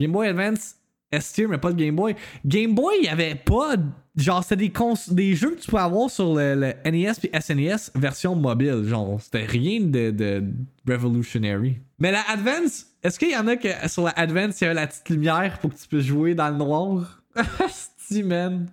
Game 0.00 0.12
Boy 0.12 0.28
Advance 0.28 0.78
S 1.10 1.32
tier, 1.32 1.46
mais 1.46 1.58
pas 1.58 1.72
de 1.72 1.82
Game 1.82 1.96
Boy. 1.96 2.14
Game 2.44 2.74
Boy, 2.74 2.96
il 3.00 3.06
y 3.06 3.08
avait 3.08 3.34
pas. 3.34 3.76
Genre, 4.14 4.42
c'était 4.42 4.68
des, 4.68 4.72
des 5.10 5.34
jeux 5.34 5.52
que 5.52 5.60
tu 5.60 5.70
pouvais 5.70 5.82
avoir 5.82 6.10
sur 6.10 6.34
le, 6.34 6.74
NES 6.84 7.12
et 7.32 7.40
SNES 7.40 7.92
version 7.94 8.34
mobile. 8.34 8.82
Genre, 8.84 9.20
c'était 9.20 9.46
rien 9.46 9.80
de, 9.80 10.10
de, 10.10 10.44
revolutionary. 10.86 11.78
Mais 11.98 12.12
la 12.12 12.22
Advance, 12.28 12.86
est-ce 13.02 13.18
qu'il 13.18 13.30
y 13.30 13.36
en 13.36 13.46
a 13.46 13.56
que 13.56 13.68
sur 13.88 14.04
la 14.04 14.10
Advance, 14.10 14.60
il 14.60 14.64
y 14.64 14.66
avait 14.66 14.74
la 14.74 14.86
petite 14.86 15.08
lumière 15.08 15.58
pour 15.60 15.70
que 15.72 15.78
tu 15.78 15.88
puisses 15.88 16.04
jouer 16.04 16.34
dans 16.34 16.50
le 16.50 16.56
noir? 16.56 17.22
Sti, 17.70 18.22
man. 18.24 18.68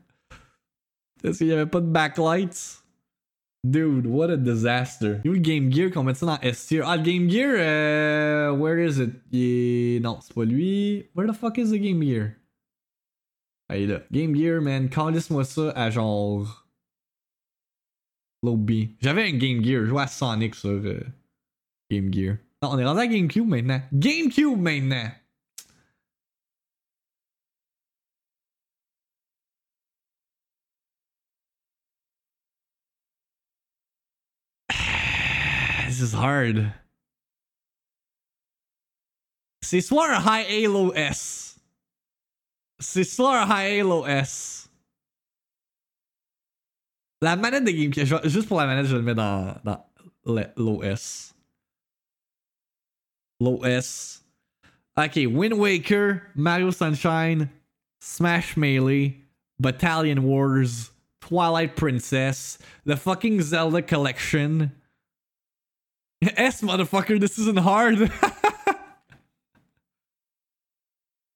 Est-ce 1.24 1.38
qu'il 1.38 1.48
y 1.48 1.54
avait 1.54 1.66
pas 1.66 1.80
de 1.80 1.88
backlights? 1.88 2.84
Dude, 3.68 4.06
what 4.06 4.30
a 4.30 4.38
disaster. 4.38 5.22
Game 5.26 5.72
Gear 5.72 5.90
qu'on 5.90 6.04
met 6.04 6.14
ça 6.14 6.28
dans 6.28 6.40
S 6.42 6.68
tier? 6.68 6.84
Ah, 6.86 7.00
Game 7.00 7.28
Gear, 7.28 7.56
euh, 7.58 8.52
where 8.52 8.78
is 8.78 9.00
it? 9.00 9.12
Il 9.32 10.02
Non, 10.04 10.20
c'est 10.22 10.36
pas 10.36 10.46
lui. 10.46 11.06
Where 11.16 11.28
the 11.28 11.36
fuck 11.36 11.58
is 11.58 11.72
the 11.72 11.80
Game 11.80 12.04
Gear? 12.04 12.34
Ah, 13.68 13.78
il 13.78 13.90
est 13.90 13.94
là. 13.94 14.02
Game 14.12 14.36
Gear, 14.36 14.62
man, 14.62 14.88
calisse-moi 14.90 15.44
ça 15.46 15.72
à 15.72 15.90
genre. 15.90 16.68
Low 18.44 18.56
B. 18.56 18.90
J'avais 19.02 19.24
un 19.24 19.38
Game 19.38 19.64
Gear, 19.64 19.82
je 19.82 19.90
jouais 19.90 20.04
à 20.04 20.08
Sonic 20.08 20.54
sur 20.54 20.70
euh, 20.70 21.00
Game 21.90 22.14
Gear. 22.14 22.36
Non, 22.62 22.70
on 22.74 22.78
est 22.78 22.86
rendu 22.86 23.00
à 23.00 23.08
GameCube 23.08 23.48
maintenant. 23.48 23.82
GameCube 23.92 24.60
maintenant! 24.60 25.10
This 35.96 36.10
is 36.10 36.14
hard. 36.14 36.58
Un 39.74 40.22
high 40.22 40.46
A, 40.48 40.68
low 40.68 40.90
S. 40.90 41.58
Un 43.18 43.48
high 43.48 43.80
A, 43.80 43.84
low 43.84 44.04
S. 44.04 44.68
La 47.22 47.38
manette 47.38 47.64
de 47.64 47.72
GameCube, 47.72 48.28
juste 48.28 48.48
pour 48.50 48.58
la 48.58 48.68
manette, 48.68 48.88
je 48.88 48.98
le 48.98 49.02
mets 49.02 49.16
dans, 49.16 49.58
dans 49.64 49.86
low 50.58 50.84
S. 50.84 51.34
Low 53.40 53.64
S. 53.64 54.22
Ok, 54.98 55.16
Wind 55.16 55.54
Waker, 55.54 56.24
Mario 56.36 56.72
Sunshine, 56.72 57.50
Smash 58.02 58.58
Melee, 58.58 59.24
Battalion 59.60 60.24
Wars, 60.24 60.92
Twilight 61.22 61.78
Princess, 61.78 62.58
the 62.84 62.98
fucking 62.98 63.42
Zelda 63.42 63.82
Collection. 63.82 64.72
S, 66.38 66.62
motherfucker, 66.62 67.20
this 67.20 67.38
isn't 67.38 67.60
hard. 67.60 68.12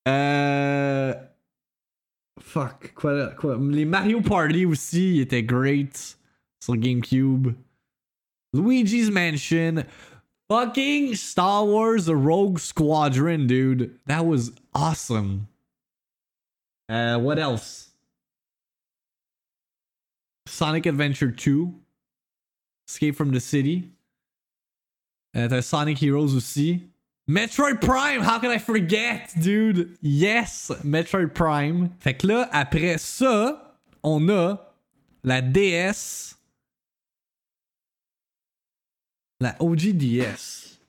euh. 0.08 1.14
Fuck, 2.40 2.94
quoi, 2.96 3.28
quoi. 3.36 3.58
Les 3.58 3.86
Mario 3.86 4.22
Party 4.22 4.66
aussi 4.66 5.20
étaient 5.20 5.44
great 5.44 6.18
sur 6.60 6.76
GameCube. 6.76 7.54
Luigi's 8.54 9.12
Mansion. 9.12 9.84
Fucking 10.50 11.14
Star 11.14 11.68
Wars 11.68 12.10
Rogue 12.10 12.58
Squadron, 12.58 13.46
dude. 13.46 14.00
That 14.08 14.26
was 14.26 14.52
awesome. 14.74 15.48
Uh, 16.90 17.20
what 17.20 17.38
else? 17.38 17.92
Sonic 20.48 20.88
Adventure 20.88 21.30
2. 21.30 21.72
Escape 22.88 23.16
from 23.16 23.30
the 23.32 23.40
City. 23.40 23.92
Uh, 25.36 25.48
t'as 25.48 25.62
Sonic 25.62 26.02
Heroes 26.02 26.36
aussi. 26.36 26.90
Metroid 27.28 27.80
Prime, 27.80 28.24
how 28.24 28.40
can 28.40 28.50
I 28.50 28.58
forget, 28.58 29.30
dude? 29.40 29.96
Yes, 30.02 30.72
Metroid 30.84 31.34
Prime. 31.36 31.92
Fait 32.00 32.16
que 32.16 32.26
là, 32.26 32.50
après 32.52 32.98
ça, 32.98 33.78
on 34.02 34.30
a 34.30 34.60
la 35.24 35.42
DS. 35.42 36.36
La 39.40 39.56
OG 39.60 39.94
DS. 39.94 40.80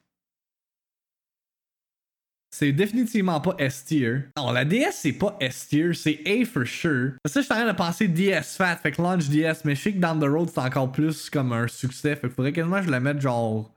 C'est 2.50 2.72
définitivement 2.72 3.40
pas 3.40 3.54
S-tier. 3.58 4.24
Non, 4.36 4.50
la 4.50 4.64
DS, 4.64 4.92
c'est 4.92 5.12
pas 5.12 5.36
S-tier, 5.40 5.94
c'est 5.94 6.20
A 6.26 6.44
for 6.44 6.66
sure. 6.66 7.12
Ça, 7.26 7.40
je 7.40 7.44
suis 7.44 7.52
en 7.52 7.56
train 7.56 7.66
de 7.66 7.76
penser 7.76 8.08
DS 8.08 8.56
Fat, 8.56 8.76
fait 8.76 8.92
que 8.92 9.00
launch 9.00 9.28
DS, 9.28 9.64
mais 9.64 9.74
je 9.74 9.82
sais 9.82 9.92
que 9.92 9.98
down 9.98 10.18
the 10.18 10.24
road, 10.24 10.48
c'est 10.52 10.60
encore 10.60 10.90
plus 10.90 11.30
comme 11.30 11.52
un 11.52 11.68
succès. 11.68 12.16
Fait 12.16 12.28
que 12.28 12.34
faudrait 12.34 12.52
quasiment 12.52 12.80
que 12.80 12.86
je 12.86 12.90
la 12.90 13.00
mette 13.00 13.20
genre 13.20 13.70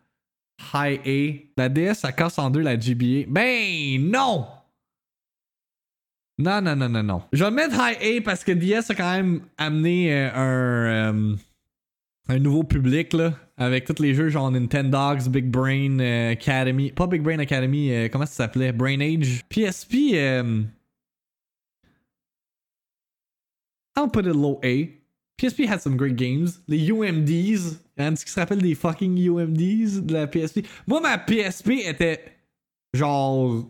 High 0.73 0.99
A. 1.05 1.61
La 1.61 1.69
DS, 1.69 1.95
ça 1.99 2.11
casse 2.11 2.39
en 2.39 2.49
deux 2.49 2.61
la 2.61 2.77
GBA. 2.77 3.25
Ben 3.27 3.99
non! 4.01 4.47
Non, 6.39 6.61
non, 6.61 6.75
non, 6.75 6.89
non, 6.89 7.03
non. 7.03 7.21
Je 7.31 7.43
vais 7.43 7.51
mettre 7.51 7.75
High 7.75 7.97
A 8.01 8.21
parce 8.21 8.43
que 8.43 8.51
DS 8.51 8.89
a 8.89 8.95
quand 8.95 9.11
même 9.11 9.41
amené 9.57 10.13
euh, 10.13 10.31
un, 10.33 11.13
euh, 11.13 11.35
un 12.29 12.39
nouveau 12.39 12.63
public, 12.63 13.13
là. 13.13 13.33
Avec 13.55 13.85
tous 13.85 14.01
les 14.01 14.15
jeux 14.15 14.29
genre 14.29 14.49
Nintendogs, 14.49 15.29
Big 15.29 15.45
Brain 15.45 15.99
euh, 15.99 16.31
Academy. 16.31 16.91
Pas 16.91 17.05
Big 17.05 17.21
Brain 17.21 17.37
Academy, 17.37 18.09
comment 18.11 18.25
ça 18.25 18.33
s'appelait? 18.33 18.71
Brain 18.71 18.99
Age? 18.99 19.43
PSP, 19.49 20.15
I'll 23.95 24.09
put 24.09 24.25
it 24.25 24.33
low 24.33 24.59
A. 24.63 24.89
PSP 25.37 25.67
had 25.67 25.81
some 25.81 25.95
great 25.97 26.15
games. 26.15 26.61
Les 26.67 26.89
UMDs. 26.89 27.77
Hein, 27.97 28.15
ce 28.15 28.25
qui 28.25 28.31
se 28.31 28.39
rappelle 28.39 28.61
des 28.61 28.75
fucking 28.75 29.17
UMDs 29.17 30.01
de 30.01 30.13
la 30.13 30.27
PSP? 30.27 30.65
Moi, 30.87 30.99
ma 30.99 31.17
PSP 31.17 31.85
était 31.85 32.23
genre. 32.93 33.65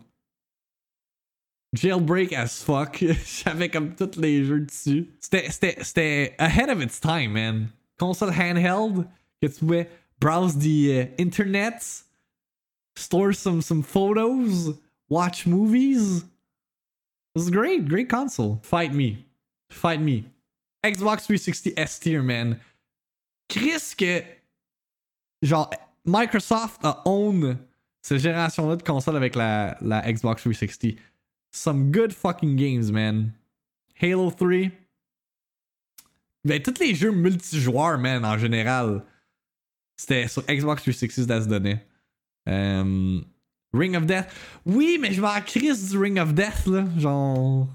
Jailbreak 1.74 2.32
as 2.32 2.62
fuck. 2.62 3.04
J'avais 3.44 3.68
comme 3.68 3.94
tous 3.94 4.18
les 4.18 4.44
jeux 4.44 4.60
dessus. 4.60 5.10
C'était, 5.20 6.34
ahead 6.38 6.70
of 6.70 6.80
its 6.80 7.00
time, 7.00 7.32
man. 7.32 7.68
Console 7.98 8.30
handheld, 8.30 9.06
que 9.42 9.48
tu 9.48 9.58
pouvais 9.60 9.88
browse 10.20 10.56
the 10.56 10.92
uh, 10.92 11.06
internet, 11.18 11.84
store 12.96 13.32
some, 13.32 13.60
some 13.60 13.82
photos, 13.82 14.70
watch 15.08 15.46
movies. 15.46 16.18
It 16.18 17.38
was 17.38 17.50
great, 17.50 17.88
great 17.88 18.08
console. 18.08 18.60
Fight 18.62 18.94
me. 18.94 19.26
Fight 19.70 20.00
me. 20.00 20.24
Xbox 20.84 21.26
360 21.26 21.76
S 21.76 21.98
tier, 21.98 22.22
man. 22.22 22.60
Chris 23.48 23.94
que 23.96 24.22
genre 25.42 25.70
Microsoft 26.04 26.84
a 26.84 27.02
own 27.04 27.58
cette 28.02 28.18
génération-là 28.18 28.76
de 28.76 28.82
consoles 28.82 29.16
avec 29.16 29.34
la, 29.34 29.78
Xbox 29.80 30.42
360. 30.42 30.98
Some 31.50 31.90
good 31.90 32.12
fucking 32.12 32.56
games, 32.56 32.92
man. 32.92 33.32
Halo 34.00 34.30
3. 34.30 34.70
Ben, 36.44 36.60
tous 36.60 36.78
les 36.80 36.94
jeux 36.94 37.12
multijoueurs, 37.12 37.98
man, 37.98 38.24
en 38.24 38.36
général. 38.36 39.02
C'était 39.96 40.28
sur 40.28 40.42
Xbox 40.42 40.82
360 40.82 41.28
ça 41.28 41.42
se 41.42 41.48
donnait. 41.48 41.86
Um, 42.46 43.24
Ring 43.72 43.96
of 43.96 44.04
Death. 44.04 44.26
Oui, 44.66 44.98
mais 45.00 45.12
je 45.12 45.22
m'en 45.22 45.40
crise 45.40 45.90
du 45.90 45.96
Ring 45.96 46.18
of 46.18 46.34
Death, 46.34 46.66
là. 46.66 46.84
Genre. 46.98 47.66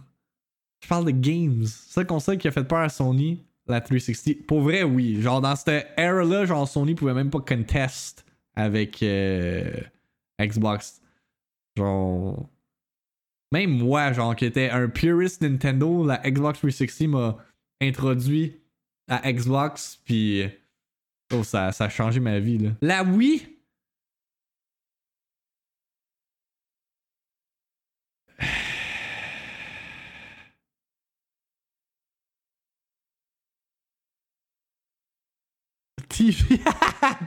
Je 0.84 0.88
parle 0.88 1.06
de 1.06 1.12
games. 1.12 1.66
C'est 1.66 2.02
la 2.02 2.06
console 2.06 2.38
qui 2.38 2.48
a 2.48 2.52
fait 2.52 2.64
peur 2.64 2.80
à 2.80 2.90
Sony, 2.90 3.44
la 3.70 3.82
360. 3.82 4.46
Pour 4.46 4.62
vrai, 4.62 4.84
oui. 4.84 5.22
Genre, 5.22 5.42
dans 5.42 5.56
cette 5.56 5.88
era-là, 5.98 6.46
genre, 6.46 6.68
Sony 6.68 6.96
pouvait 6.96 7.14
même 7.14 7.30
pas 7.30 7.40
contest 7.40 8.26
avec 8.56 9.02
euh, 9.04 9.72
Xbox. 10.42 11.02
Genre. 11.78 12.50
Même 13.52 13.72
moi, 13.72 14.14
genre, 14.14 14.36
qui 14.36 14.46
était 14.46 14.70
un 14.70 14.90
purist 14.90 15.42
Nintendo, 15.42 16.06
la 16.06 16.18
Xbox 16.18 16.60
360 16.60 17.08
m'a 17.08 17.38
introduit 17.82 18.60
à 19.08 19.32
Xbox, 19.32 20.00
puis. 20.06 20.46
Oh, 21.34 21.44
ça, 21.44 21.72
ça 21.72 21.86
a 21.86 21.90
changé 21.90 22.20
ma 22.20 22.40
vie, 22.40 22.58
là. 22.58 22.72
La 22.82 23.04
Wii. 23.04 23.59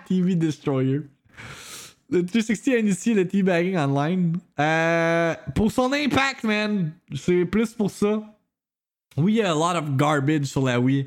TV. 0.07 0.35
Destroyer. 0.37 1.03
Le 2.11 2.25
360 2.25 2.75
a 2.75 2.79
initié 2.79 3.15
le 3.15 3.27
teabagging 3.27 3.77
online. 3.77 4.39
Euh, 4.59 5.35
pour 5.55 5.73
son 5.73 5.93
impact, 5.93 6.45
man. 6.45 6.93
C'est 7.15 7.45
plus 7.47 7.73
pour 7.73 7.91
ça. 7.91 8.23
Oui, 9.17 9.35
il 9.35 9.37
y 9.37 9.43
a 9.43 9.53
a 9.53 9.55
lot 9.55 9.79
of 9.79 9.97
garbage 9.97 10.45
sur 10.45 10.65
la 10.65 10.79
Wii. 10.79 11.07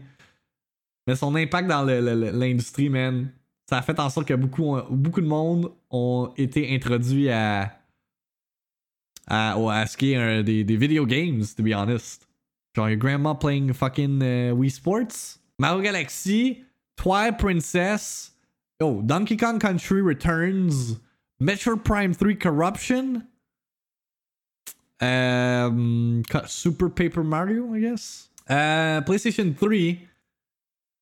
Mais 1.07 1.15
son 1.15 1.35
impact 1.35 1.67
dans 1.67 1.83
l'industrie, 1.83 2.89
man, 2.89 3.29
ça 3.69 3.77
a 3.77 3.81
fait 3.81 3.99
en 3.99 4.09
sorte 4.09 4.27
que 4.27 4.33
beaucoup, 4.33 4.77
beaucoup 4.89 5.21
de 5.21 5.27
monde 5.27 5.71
ont 5.91 6.33
été 6.37 6.73
introduits 6.73 7.29
à, 7.29 7.79
à, 9.27 9.53
à 9.53 9.85
ce 9.85 9.95
qui 9.95 10.13
est 10.13 10.43
des 10.43 10.77
video 10.77 11.05
games, 11.05 11.43
to 11.55 11.61
be 11.61 11.73
honest. 11.73 12.27
Genre, 12.75 12.89
your 12.89 12.97
grandma 12.97 13.33
playing 13.33 13.71
fucking 13.73 14.21
uh, 14.21 14.51
Wii 14.53 14.69
Sports. 14.69 15.39
Mario 15.57 15.81
Galaxy, 15.81 16.63
Twilight 16.97 17.39
Princess, 17.39 18.31
oh, 18.79 19.01
Donkey 19.01 19.37
Kong 19.37 19.59
Country 19.59 20.01
Returns, 20.01 20.99
Metro 21.39 21.75
Prime 21.77 22.13
3 22.13 22.35
Corruption, 22.35 23.27
um, 24.99 26.23
Super 26.47 26.89
Paper 26.89 27.23
Mario, 27.23 27.73
I 27.73 27.79
guess. 27.79 28.29
Uh, 28.47 29.01
PlayStation 29.01 29.57
3. 29.57 30.07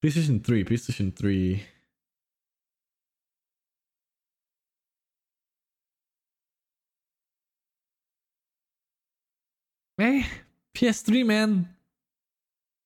PlayStation 0.04 0.44
3, 0.44 0.64
PlayStation 0.64 1.16
3. 1.16 1.64
Mais, 9.98 10.26
PS3, 10.74 11.24
man. 11.24 11.66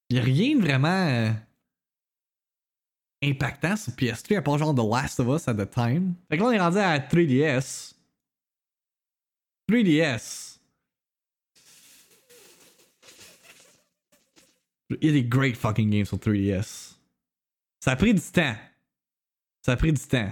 Y'a 0.09 0.21
rien 0.21 0.59
vraiment 0.59 0.87
euh, 0.87 1.33
impactant 3.23 3.75
sur 3.75 3.93
PS3 3.93 4.37
à 4.37 4.41
part 4.41 4.57
genre 4.57 4.75
The 4.75 4.89
Last 4.89 5.19
of 5.19 5.27
Us 5.27 5.47
at 5.47 5.55
the 5.55 5.69
time. 5.69 6.15
Fait 6.29 6.37
que 6.37 6.43
là, 6.43 6.49
on 6.49 6.51
est 6.51 6.59
rendu 6.59 6.77
à 6.77 6.99
3DS. 6.99 7.93
3DS. 9.69 10.59
Il 14.89 15.05
y 15.05 15.09
a 15.09 15.11
des 15.11 15.23
great 15.23 15.57
fucking 15.57 15.89
games 15.89 16.05
sur 16.05 16.17
3DS. 16.17 16.95
Ça 17.79 17.91
a 17.91 17.95
pris 17.95 18.13
du 18.13 18.21
temps. 18.21 18.55
Ça 19.61 19.73
a 19.73 19.75
pris 19.75 19.91
du 19.91 20.01
temps. 20.01 20.31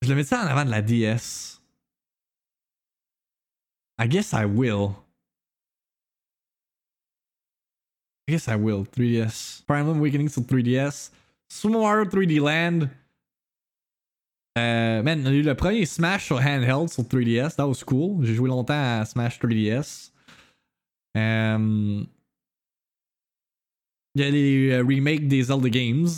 Je 0.00 0.08
le 0.08 0.14
mets 0.14 0.24
ça 0.24 0.42
en 0.42 0.46
avant 0.46 0.64
de 0.64 0.70
la 0.70 0.82
DS. 0.82 1.60
I 3.98 4.08
guess 4.08 4.32
I 4.32 4.44
will. 4.44 4.94
I 8.28 8.32
guess 8.32 8.48
I 8.48 8.56
will. 8.56 8.84
3DS. 8.84 9.64
Fire 9.66 9.78
Emblem 9.78 9.98
Awakening 9.98 10.28
sur 10.28 10.42
3DS. 10.42 11.10
Super 11.48 11.80
Mario 11.80 12.04
3D 12.04 12.40
Land. 12.40 12.88
Euh, 14.58 15.02
man, 15.02 15.24
le 15.24 15.54
premier 15.54 15.86
Smash 15.86 16.26
sur 16.26 16.36
handheld 16.38 16.88
sur 16.90 17.04
3DS. 17.04 17.56
That 17.56 17.66
was 17.66 17.82
cool. 17.84 18.24
J'ai 18.24 18.34
joué 18.34 18.48
longtemps 18.48 19.00
à 19.00 19.04
Smash 19.04 19.38
3DS. 19.40 20.10
Um, 21.14 22.06
il 24.14 24.22
y 24.22 24.24
a 24.24 24.30
les 24.30 24.52
uh, 24.68 24.80
remakes 24.82 25.26
des 25.26 25.44
Zelda 25.44 25.68
games. 25.68 26.08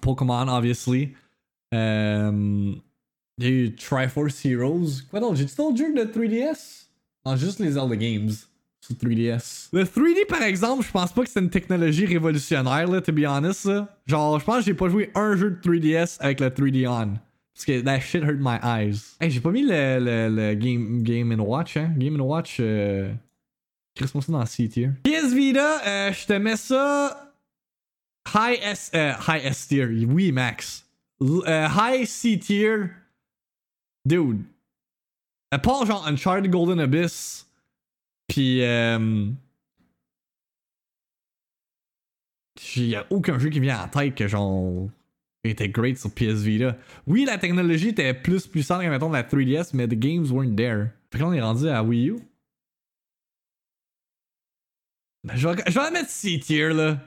Pokémon, 0.00 0.48
obviously. 0.48 1.14
Um, 1.72 2.80
Il 3.38 3.44
y 3.44 3.46
a 3.46 3.50
eu 3.50 3.74
Triforce 3.74 4.44
Heroes. 4.44 5.02
Quoi 5.10 5.20
d'autre? 5.20 5.36
J'ai-tu 5.36 5.56
d'autres 5.56 5.76
jeux 5.76 5.94
de 5.94 6.04
3DS? 6.04 6.86
Non, 7.24 7.36
juste 7.36 7.58
les 7.60 7.72
Zelda 7.72 7.96
Games 7.96 8.30
3DS. 8.92 9.68
Le 9.72 9.84
3D, 9.84 10.26
par 10.26 10.42
exemple, 10.42 10.84
je 10.84 10.90
pense 10.90 11.12
pas 11.12 11.22
que 11.24 11.30
c'est 11.30 11.40
une 11.40 11.50
technologie 11.50 12.04
révolutionnaire, 12.04 12.86
là, 12.86 13.00
to 13.00 13.12
be 13.12 13.24
honest. 13.26 13.64
Là. 13.64 13.88
Genre, 14.06 14.38
je 14.38 14.44
pense 14.44 14.58
que 14.58 14.64
j'ai 14.64 14.74
pas 14.74 14.88
joué 14.88 15.10
un 15.14 15.36
jeu 15.36 15.50
de 15.50 15.56
3DS 15.56 16.18
avec 16.20 16.40
le 16.40 16.50
3D 16.50 16.86
on. 16.86 17.14
Parce 17.54 17.64
que 17.66 17.80
that 17.80 18.00
shit 18.00 18.22
hurt 18.22 18.40
my 18.40 18.58
eyes. 18.62 19.16
Hey, 19.20 19.30
j'ai 19.30 19.40
pas 19.40 19.50
mis 19.50 19.62
le, 19.62 19.98
le, 20.00 20.28
le 20.28 20.54
game, 20.54 21.02
game 21.02 21.40
Watch, 21.40 21.76
hein. 21.76 21.92
Game 21.96 22.20
Watch, 22.20 22.56
euh... 22.60 23.12
Chris-moi 23.94 24.22
ça 24.22 24.32
dans 24.32 24.44
C 24.44 24.68
tier. 24.68 24.90
PS 25.04 25.32
Vita, 25.32 25.80
euh, 25.86 26.12
je 26.12 26.26
te 26.26 26.32
mets 26.32 26.56
ça. 26.56 27.32
High 28.34 28.58
S, 28.60 28.90
euh, 28.94 29.12
High 29.28 29.44
S 29.44 29.68
tier. 29.68 29.86
Oui, 29.86 30.32
Max. 30.32 30.84
Euh, 31.22 31.68
high 31.68 32.04
C 32.04 32.38
tier. 32.38 32.90
Dude. 34.04 34.42
À 35.52 35.58
part 35.60 35.86
genre 35.86 36.06
Uncharted 36.08 36.50
Golden 36.50 36.80
Abyss. 36.80 37.43
Puis. 38.28 38.62
Euh, 38.62 39.30
a 42.94 43.06
aucun 43.10 43.38
jeu 43.38 43.50
qui 43.50 43.60
vient 43.60 43.82
en 43.82 43.88
tête 43.88 44.14
que 44.14 44.26
genre. 44.26 44.88
était 45.44 45.68
great 45.68 45.98
sur 45.98 46.12
PS 46.12 46.42
Vita. 46.42 46.76
Oui, 47.06 47.24
la 47.24 47.38
technologie 47.38 47.88
était 47.88 48.14
plus 48.14 48.46
puissante 48.46 48.82
que 48.82 48.88
mettons 48.88 49.10
la 49.10 49.22
3DS, 49.22 49.70
mais 49.74 49.86
the 49.86 49.94
games 49.94 50.30
weren't 50.30 50.56
there. 50.56 50.88
Fait 51.10 51.18
que 51.18 51.24
là, 51.24 51.28
on 51.28 51.32
est 51.32 51.40
rendu 51.40 51.68
à 51.68 51.82
Wii 51.82 52.10
U. 52.10 52.16
Ben, 55.24 55.36
je, 55.36 55.48
vais, 55.48 55.62
je 55.66 55.92
mettre 55.92 56.10
C-tier 56.10 56.70
là. 56.70 56.98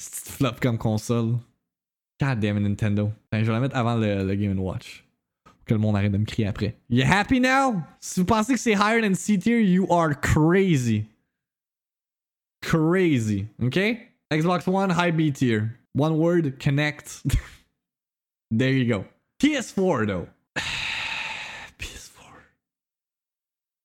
Flop 0.00 0.56
comme 0.60 0.78
console. 0.78 1.36
God 2.20 2.40
damn 2.40 2.58
Nintendo. 2.58 3.12
Ben, 3.30 3.40
je 3.40 3.46
vais 3.46 3.52
la 3.52 3.60
mettre 3.60 3.76
avant 3.76 3.96
le 3.96 4.34
Game 4.34 4.58
Watch. 4.58 5.03
Que 5.66 5.74
le 5.74 5.80
monde 5.80 5.96
arrête 5.96 6.12
de 6.12 6.18
me 6.18 6.26
crier 6.26 6.46
après. 6.46 6.76
You 6.90 7.04
happy 7.04 7.40
now? 7.40 7.82
Si 8.00 8.20
vous 8.20 8.26
pensez 8.26 8.52
que 8.54 8.60
c'est 8.60 8.74
higher 8.74 9.00
than 9.00 9.14
C-tier, 9.14 9.62
you 9.62 9.86
are 9.90 10.14
crazy. 10.14 11.06
Crazy. 12.60 13.46
Okay? 13.62 14.08
Xbox 14.30 14.66
One, 14.66 14.90
high 14.90 15.10
B 15.10 15.32
tier. 15.32 15.78
One 15.94 16.18
word, 16.18 16.58
connect. 16.58 17.22
there 18.50 18.72
you 18.72 18.86
go. 18.86 19.04
PS4 19.40 20.06
though. 20.06 20.28
PS4. 21.78 22.10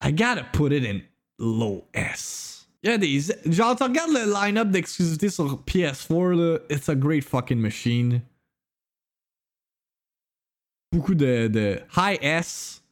I 0.01 0.11
gotta 0.11 0.47
put 0.51 0.73
it 0.73 0.83
in 0.83 1.03
low 1.37 1.85
S. 1.93 2.67
Il 2.81 2.89
y 2.89 2.93
a 2.93 2.97
des. 2.97 3.19
Genre, 3.45 3.75
tu 3.75 3.83
le 3.83 4.33
line-up 4.33 4.69
d'exclusivité 4.69 5.29
sur 5.29 5.63
PS4, 5.65 6.33
là. 6.33 6.59
It's 6.69 6.87
a 6.87 6.95
great 6.95 7.25
fucking 7.25 7.59
machine. 7.59 8.21
Beaucoup 10.91 11.13
de, 11.13 11.47
de 11.47 11.79
high 11.95 12.17
S. 12.21 12.83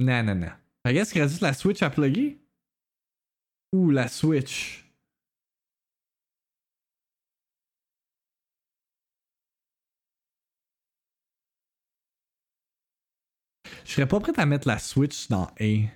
Non, 0.00 0.22
non, 0.24 0.34
non. 0.34 0.52
I 0.86 0.92
guess 0.92 1.12
qu'il 1.12 1.22
reste 1.22 1.40
la 1.40 1.52
Switch 1.52 1.82
à 1.82 1.90
plugger. 1.90 2.38
Ou 3.72 3.90
la 3.90 4.08
Switch? 4.08 4.84
Je 13.84 13.92
serais 13.92 14.08
pas 14.08 14.20
prêt 14.20 14.32
à 14.36 14.46
mettre 14.46 14.66
la 14.66 14.78
Switch 14.78 15.28
dans 15.28 15.46
A. 15.60 15.88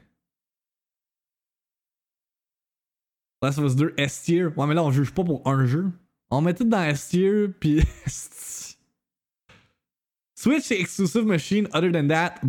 Last 3.42 3.58
of 3.58 3.64
Us 3.66 3.76
2 3.76 3.94
S 3.96 4.22
tier. 4.22 4.46
Ouais, 4.46 4.66
mais 4.66 4.74
là, 4.74 4.84
on 4.84 4.90
juge 4.90 5.12
pas 5.12 5.24
pour 5.24 5.46
un 5.48 5.64
jeu. 5.66 5.90
On 6.30 6.40
met 6.40 6.54
tout 6.54 6.64
dans 6.64 6.82
S 6.82 7.08
tier, 7.08 7.48
puis. 7.48 7.82
Switch 10.38 10.70
exclusive 10.70 11.26
machine, 11.26 11.66
other 11.72 11.90
than 11.90 12.06
that. 12.06 12.40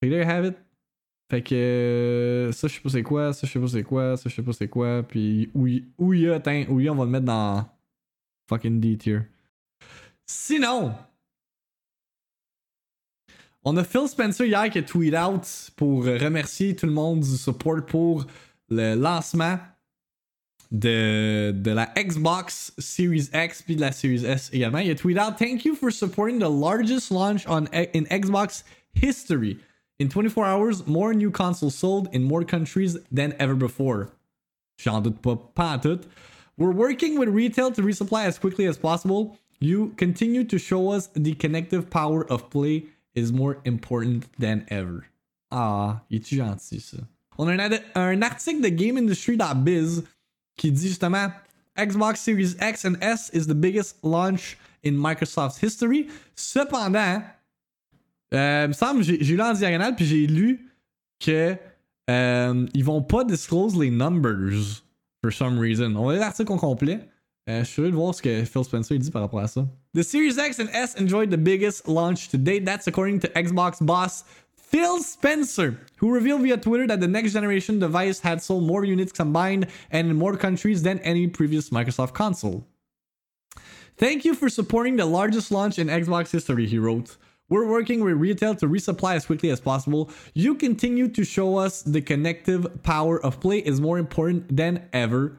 There 0.00 0.10
you 0.10 0.22
have 0.22 0.46
it. 0.46 0.56
Fait 1.30 1.42
que 1.42 2.48
ça, 2.54 2.68
je 2.68 2.72
sais 2.72 2.80
pas 2.80 2.88
c'est 2.88 3.02
quoi, 3.02 3.34
ça, 3.34 3.46
je 3.46 3.52
sais 3.52 3.60
pas 3.60 3.68
c'est 3.68 3.82
quoi, 3.82 4.16
ça, 4.16 4.30
je 4.30 4.34
sais 4.34 4.42
pas 4.42 4.54
c'est 4.54 4.68
quoi. 4.68 5.02
Puis 5.02 5.50
Ouya, 5.98 6.36
attends, 6.36 6.64
Ouya, 6.70 6.92
on 6.92 6.94
va 6.94 7.04
le 7.04 7.10
mettre 7.10 7.26
dans 7.26 7.68
fucking 8.48 8.80
D 8.80 8.96
tier. 8.96 9.20
Sinon, 10.24 10.94
on 13.62 13.76
a 13.76 13.84
Phil 13.84 14.08
Spencer 14.08 14.46
hier 14.46 14.70
qui 14.70 14.78
a 14.78 14.82
tweet 14.84 15.14
out 15.14 15.70
pour 15.76 16.06
remercier 16.06 16.74
tout 16.74 16.86
le 16.86 16.92
monde 16.92 17.20
du 17.20 17.36
support 17.36 17.84
pour 17.84 18.26
le 18.70 18.94
lancement 18.94 19.58
de, 20.70 21.52
de 21.52 21.72
la 21.72 21.86
Xbox 21.96 22.72
Series 22.78 23.30
X 23.32 23.62
puis 23.62 23.76
de 23.76 23.80
la 23.80 23.92
Series 23.92 24.24
S 24.24 24.50
également. 24.52 24.78
Il 24.78 24.90
a 24.90 24.94
tweet 24.94 25.18
out 25.18 25.38
Thank 25.38 25.64
you 25.64 25.74
for 25.74 25.90
supporting 25.90 26.38
the 26.38 26.48
largest 26.48 27.10
launch 27.10 27.46
on 27.46 27.66
in 27.72 28.04
Xbox 28.06 28.64
history. 28.94 29.58
In 29.98 30.08
24 30.08 30.44
hours, 30.44 30.86
more 30.86 31.12
new 31.12 31.30
consoles 31.30 31.74
sold 31.74 32.08
in 32.12 32.22
more 32.22 32.44
countries 32.44 32.96
than 33.10 33.34
ever 33.38 33.54
before. 33.54 34.10
J'en 34.78 35.00
doute 35.00 35.20
pas, 35.20 35.36
pas 35.54 35.78
tout. 35.82 36.06
We're 36.56 36.72
working 36.72 37.18
with 37.18 37.28
retail 37.28 37.72
to 37.72 37.82
resupply 37.82 38.24
as 38.24 38.38
quickly 38.38 38.66
as 38.66 38.78
possible. 38.78 39.36
You 39.60 39.94
continue 39.96 40.44
to 40.44 40.58
show 40.58 40.92
us 40.92 41.08
the 41.14 41.34
connective 41.34 41.90
power 41.90 42.24
of 42.30 42.48
play 42.48 42.84
is 43.14 43.32
more 43.32 43.58
important 43.64 44.26
than 44.38 44.66
ever. 44.68 45.06
Ah, 45.50 46.02
il 46.10 46.20
est 46.20 46.28
gentil 46.28 46.80
ça. 46.80 46.98
On 47.38 47.48
a 47.48 47.52
un, 47.52 47.80
un 47.94 48.22
article 48.22 48.60
de 48.60 48.68
GameIndustry.biz 48.68 50.04
qui 50.58 50.70
dit 50.70 50.88
justement 50.88 51.28
Xbox 51.78 52.20
Series 52.20 52.54
X 52.60 52.84
and 52.84 52.96
S 53.00 53.30
is 53.32 53.46
the 53.46 53.54
biggest 53.54 53.96
launch 54.02 54.58
in 54.84 54.92
Microsoft's 54.92 55.58
history. 55.58 56.08
Cependant, 56.34 57.22
euh, 58.34 58.68
me 58.68 58.72
semble, 58.72 59.02
j'ai 59.02 59.16
lu 59.16 59.40
en 59.40 59.54
diagonale 59.54 59.94
puis 59.96 60.04
j'ai 60.04 60.26
lu 60.26 60.68
que 61.18 61.56
euh, 62.10 62.66
ils 62.74 62.84
vont 62.84 63.02
pas 63.02 63.24
disclose 63.24 63.78
les 63.78 63.90
numbers 63.90 64.82
for 65.22 65.32
some 65.32 65.58
reason. 65.58 65.94
On 65.96 66.06
va 66.06 66.12
lire 66.12 66.20
l'article 66.20 66.52
au 66.52 66.56
complet. 66.56 67.00
Euh, 67.48 67.60
je 67.60 67.64
suis 67.64 67.74
curieux 67.76 67.90
de 67.90 67.96
voir 67.96 68.14
ce 68.14 68.20
que 68.20 68.44
Phil 68.44 68.64
Spencer 68.64 68.98
dit 68.98 69.10
par 69.10 69.22
rapport 69.22 69.40
à 69.40 69.48
ça. 69.48 69.66
The 69.94 70.02
Series 70.02 70.36
X 70.38 70.60
and 70.60 70.68
S 70.72 70.96
enjoyed 71.00 71.30
the 71.30 71.38
biggest 71.38 71.88
launch 71.88 72.28
to 72.28 72.36
date. 72.36 72.64
That's 72.64 72.86
according 72.88 73.20
to 73.20 73.28
Xbox 73.28 73.82
boss 73.82 74.24
Phil 74.68 75.02
Spencer, 75.02 75.80
who 75.96 76.12
revealed 76.12 76.42
via 76.42 76.58
Twitter 76.58 76.86
that 76.88 77.00
the 77.00 77.08
next 77.08 77.32
generation 77.32 77.78
device 77.78 78.20
had 78.20 78.42
sold 78.42 78.64
more 78.64 78.84
units 78.84 79.12
combined 79.12 79.66
and 79.90 80.10
in 80.10 80.16
more 80.16 80.36
countries 80.36 80.82
than 80.82 80.98
any 80.98 81.26
previous 81.26 81.70
Microsoft 81.70 82.12
console. 82.12 82.66
Thank 83.96 84.26
you 84.26 84.34
for 84.34 84.50
supporting 84.50 84.96
the 84.96 85.06
largest 85.06 85.50
launch 85.50 85.78
in 85.78 85.86
Xbox 85.86 86.30
history, 86.30 86.66
he 86.66 86.78
wrote. 86.78 87.16
We're 87.48 87.66
working 87.66 88.04
with 88.04 88.16
retail 88.16 88.54
to 88.56 88.66
resupply 88.68 89.14
as 89.14 89.24
quickly 89.24 89.48
as 89.48 89.58
possible. 89.58 90.10
You 90.34 90.54
continue 90.54 91.08
to 91.08 91.24
show 91.24 91.56
us 91.56 91.80
the 91.80 92.02
connective 92.02 92.82
power 92.82 93.18
of 93.24 93.40
play 93.40 93.60
is 93.60 93.80
more 93.80 93.98
important 93.98 94.54
than 94.54 94.86
ever. 94.92 95.38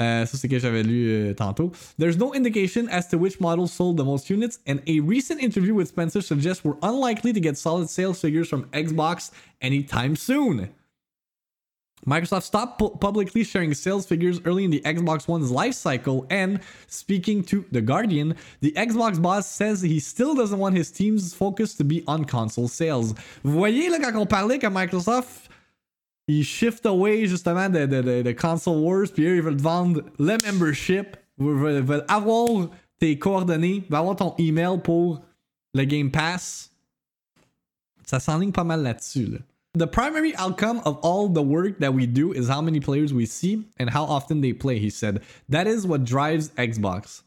Uh, 0.00 0.26
ça, 0.26 0.36
c'est 0.36 0.48
que 0.48 0.58
j'avais 0.58 0.82
lu 0.82 1.08
euh, 1.08 1.34
tantôt. 1.34 1.70
There's 1.98 2.18
no 2.18 2.34
indication 2.34 2.88
as 2.90 3.08
to 3.10 3.16
which 3.16 3.38
models 3.38 3.72
sold 3.72 3.96
the 3.96 4.04
most 4.04 4.28
units, 4.28 4.58
and 4.66 4.80
a 4.88 4.98
recent 4.98 5.40
interview 5.40 5.72
with 5.72 5.86
Spencer 5.86 6.20
suggests 6.20 6.64
we're 6.64 6.78
unlikely 6.82 7.32
to 7.32 7.40
get 7.40 7.56
solid 7.56 7.88
sales 7.88 8.20
figures 8.20 8.48
from 8.48 8.64
Xbox 8.72 9.30
anytime 9.62 10.16
soon. 10.16 10.70
Microsoft 12.04 12.42
stopped 12.42 12.78
pu- 12.78 12.90
publicly 12.98 13.44
sharing 13.44 13.72
sales 13.72 14.04
figures 14.04 14.40
early 14.44 14.64
in 14.64 14.70
the 14.70 14.80
Xbox 14.80 15.28
One's 15.28 15.52
life 15.52 15.74
cycle, 15.74 16.26
and 16.28 16.58
speaking 16.88 17.44
to 17.44 17.64
The 17.70 17.80
Guardian, 17.80 18.34
the 18.60 18.72
Xbox 18.72 19.22
boss 19.22 19.48
says 19.48 19.80
he 19.80 20.00
still 20.00 20.34
doesn't 20.34 20.58
want 20.58 20.76
his 20.76 20.90
team's 20.90 21.32
focus 21.32 21.72
to 21.76 21.84
be 21.84 22.02
on 22.08 22.24
console 22.24 22.66
sales. 22.66 23.14
Vous 23.44 23.52
voyez, 23.52 23.90
là, 23.90 24.00
quand 24.00 24.16
on 24.16 24.26
parlait 24.26 24.58
que 24.58 24.66
Microsoft 24.68 25.48
ils 26.26 26.44
shift 26.44 26.86
away 26.86 27.26
justement 27.26 27.66
uh, 27.66 27.70
de, 27.70 27.86
de, 27.86 28.02
de, 28.02 28.22
de, 28.22 28.32
console 28.32 28.78
wars, 28.78 29.06
puis 29.12 29.24
eux, 29.24 29.36
ils 29.36 29.42
veulent 29.42 29.56
vendre 29.56 30.02
le 30.18 30.36
membership, 30.44 31.16
ils 31.38 31.46
veulent, 31.46 31.82
veulent 31.82 32.04
avoir 32.08 32.70
tes 32.98 33.18
coordonnées, 33.18 33.84
veulent 33.88 33.98
avoir 33.98 34.16
ton 34.16 34.34
email 34.38 34.78
pour 34.82 35.22
le 35.74 35.84
Game 35.84 36.10
Pass. 36.10 36.70
Ça 38.06 38.20
s'enligne 38.20 38.52
pas 38.52 38.64
mal 38.64 38.82
là-dessus. 38.82 39.26
Là. 39.26 39.38
The 39.76 39.86
primary 39.86 40.36
outcome 40.36 40.80
of 40.84 40.98
all 41.02 41.28
the 41.28 41.42
work 41.42 41.80
that 41.80 41.92
we 41.92 42.06
do 42.06 42.32
is 42.32 42.48
how 42.48 42.62
many 42.62 42.78
players 42.78 43.12
we 43.12 43.26
see 43.26 43.64
and 43.80 43.90
how 43.90 44.04
often 44.04 44.40
they 44.40 44.52
play, 44.52 44.78
he 44.78 44.88
said. 44.88 45.20
That 45.48 45.66
is 45.66 45.84
what 45.84 46.04
drives 46.04 46.50
Xbox. 46.50 47.22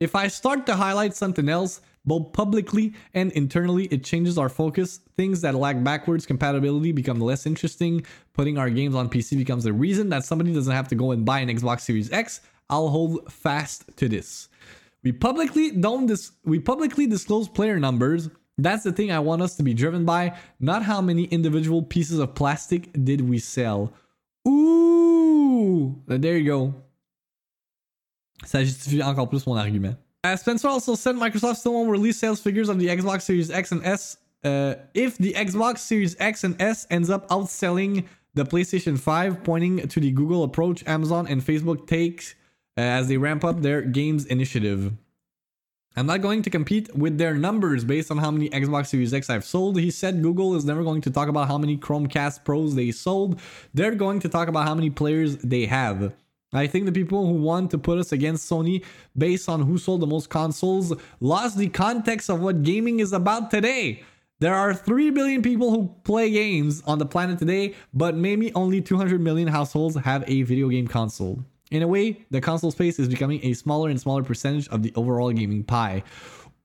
If 0.00 0.14
I 0.14 0.28
start 0.28 0.64
to 0.66 0.76
highlight 0.76 1.14
something 1.14 1.50
else, 1.50 1.82
both 2.04 2.32
publicly 2.32 2.94
and 3.14 3.30
internally, 3.32 3.84
it 3.86 4.04
changes 4.04 4.38
our 4.38 4.48
focus. 4.48 5.00
Things 5.16 5.40
that 5.42 5.54
lack 5.54 5.82
backwards 5.84 6.26
compatibility 6.26 6.92
become 6.92 7.20
less 7.20 7.46
interesting. 7.46 8.04
Putting 8.32 8.58
our 8.58 8.70
games 8.70 8.94
on 8.94 9.08
PC 9.08 9.36
becomes 9.36 9.64
the 9.64 9.72
reason 9.72 10.08
that 10.08 10.24
somebody 10.24 10.52
doesn't 10.52 10.72
have 10.72 10.88
to 10.88 10.94
go 10.94 11.12
and 11.12 11.24
buy 11.24 11.40
an 11.40 11.48
Xbox 11.48 11.80
Series 11.82 12.10
X. 12.12 12.40
I'll 12.70 12.88
hold 12.88 13.30
fast 13.32 13.84
to 13.96 14.08
this. 14.08 14.48
We 15.02 15.12
publicly 15.12 15.70
don't 15.72 16.06
dis- 16.06 16.32
we 16.44 16.58
publicly 16.58 17.06
disclose 17.06 17.48
player 17.48 17.78
numbers. 17.78 18.28
That's 18.58 18.84
the 18.84 18.92
thing 18.92 19.10
I 19.10 19.18
want 19.18 19.42
us 19.42 19.56
to 19.56 19.62
be 19.62 19.72
driven 19.72 20.04
by, 20.04 20.36
not 20.58 20.82
how 20.82 21.00
many 21.00 21.24
individual 21.24 21.82
pieces 21.82 22.18
of 22.18 22.34
plastic 22.34 22.90
did 23.04 23.22
we 23.22 23.38
sell. 23.38 23.92
Ooh, 24.46 25.96
there 26.06 26.36
you 26.36 26.44
go. 26.46 26.74
Ça 28.44 28.64
justifie 28.64 29.02
encore 29.02 29.28
plus 29.28 29.46
mon 29.46 29.56
argument. 29.56 29.96
Uh, 30.22 30.36
Spencer 30.36 30.68
also 30.68 30.94
said 30.94 31.16
Microsoft 31.16 31.56
still 31.56 31.72
won't 31.72 31.90
release 31.90 32.18
sales 32.18 32.40
figures 32.40 32.68
of 32.68 32.78
the 32.78 32.88
Xbox 32.88 33.22
Series 33.22 33.50
X 33.50 33.72
and 33.72 33.84
S 33.84 34.18
uh, 34.44 34.74
if 34.94 35.16
the 35.18 35.32
Xbox 35.32 35.78
Series 35.78 36.16
X 36.18 36.44
and 36.44 36.60
S 36.60 36.86
ends 36.90 37.10
up 37.10 37.28
outselling 37.28 38.06
the 38.34 38.44
PlayStation 38.44 38.98
5, 38.98 39.42
pointing 39.42 39.88
to 39.88 40.00
the 40.00 40.10
Google 40.12 40.44
approach 40.44 40.86
Amazon 40.86 41.26
and 41.26 41.42
Facebook 41.42 41.86
take 41.86 42.36
uh, 42.76 42.80
as 42.80 43.08
they 43.08 43.16
ramp 43.16 43.44
up 43.44 43.62
their 43.62 43.82
games 43.82 44.26
initiative. 44.26 44.92
I'm 45.96 46.06
not 46.06 46.20
going 46.20 46.42
to 46.42 46.50
compete 46.50 46.94
with 46.94 47.18
their 47.18 47.34
numbers 47.34 47.84
based 47.84 48.10
on 48.10 48.18
how 48.18 48.30
many 48.30 48.48
Xbox 48.50 48.86
Series 48.86 49.12
X 49.12 49.28
I've 49.28 49.44
sold. 49.44 49.78
He 49.78 49.90
said 49.90 50.22
Google 50.22 50.54
is 50.54 50.64
never 50.64 50.84
going 50.84 51.00
to 51.00 51.10
talk 51.10 51.28
about 51.28 51.48
how 51.48 51.58
many 51.58 51.76
Chromecast 51.76 52.44
Pros 52.44 52.74
they 52.74 52.92
sold. 52.92 53.40
They're 53.74 53.94
going 53.94 54.20
to 54.20 54.28
talk 54.28 54.48
about 54.48 54.68
how 54.68 54.74
many 54.74 54.90
players 54.90 55.38
they 55.38 55.66
have. 55.66 56.14
I 56.52 56.66
think 56.66 56.86
the 56.86 56.92
people 56.92 57.26
who 57.26 57.34
want 57.34 57.70
to 57.70 57.78
put 57.78 57.98
us 57.98 58.10
against 58.10 58.50
Sony 58.50 58.84
based 59.16 59.48
on 59.48 59.62
who 59.62 59.78
sold 59.78 60.00
the 60.00 60.06
most 60.06 60.30
consoles 60.30 60.92
lost 61.20 61.56
the 61.56 61.68
context 61.68 62.28
of 62.28 62.40
what 62.40 62.62
gaming 62.62 63.00
is 63.00 63.12
about 63.12 63.50
today. 63.50 64.02
There 64.40 64.54
are 64.54 64.74
3 64.74 65.10
billion 65.10 65.42
people 65.42 65.70
who 65.70 65.94
play 66.02 66.30
games 66.30 66.82
on 66.86 66.98
the 66.98 67.06
planet 67.06 67.38
today, 67.38 67.74
but 67.94 68.16
maybe 68.16 68.52
only 68.54 68.80
200 68.80 69.20
million 69.20 69.46
households 69.46 69.96
have 69.96 70.24
a 70.26 70.42
video 70.42 70.68
game 70.68 70.88
console. 70.88 71.44
In 71.70 71.82
a 71.82 71.86
way, 71.86 72.24
the 72.30 72.40
console 72.40 72.72
space 72.72 72.98
is 72.98 73.08
becoming 73.08 73.40
a 73.44 73.52
smaller 73.52 73.90
and 73.90 74.00
smaller 74.00 74.24
percentage 74.24 74.66
of 74.68 74.82
the 74.82 74.92
overall 74.96 75.30
gaming 75.30 75.62
pie. 75.62 76.02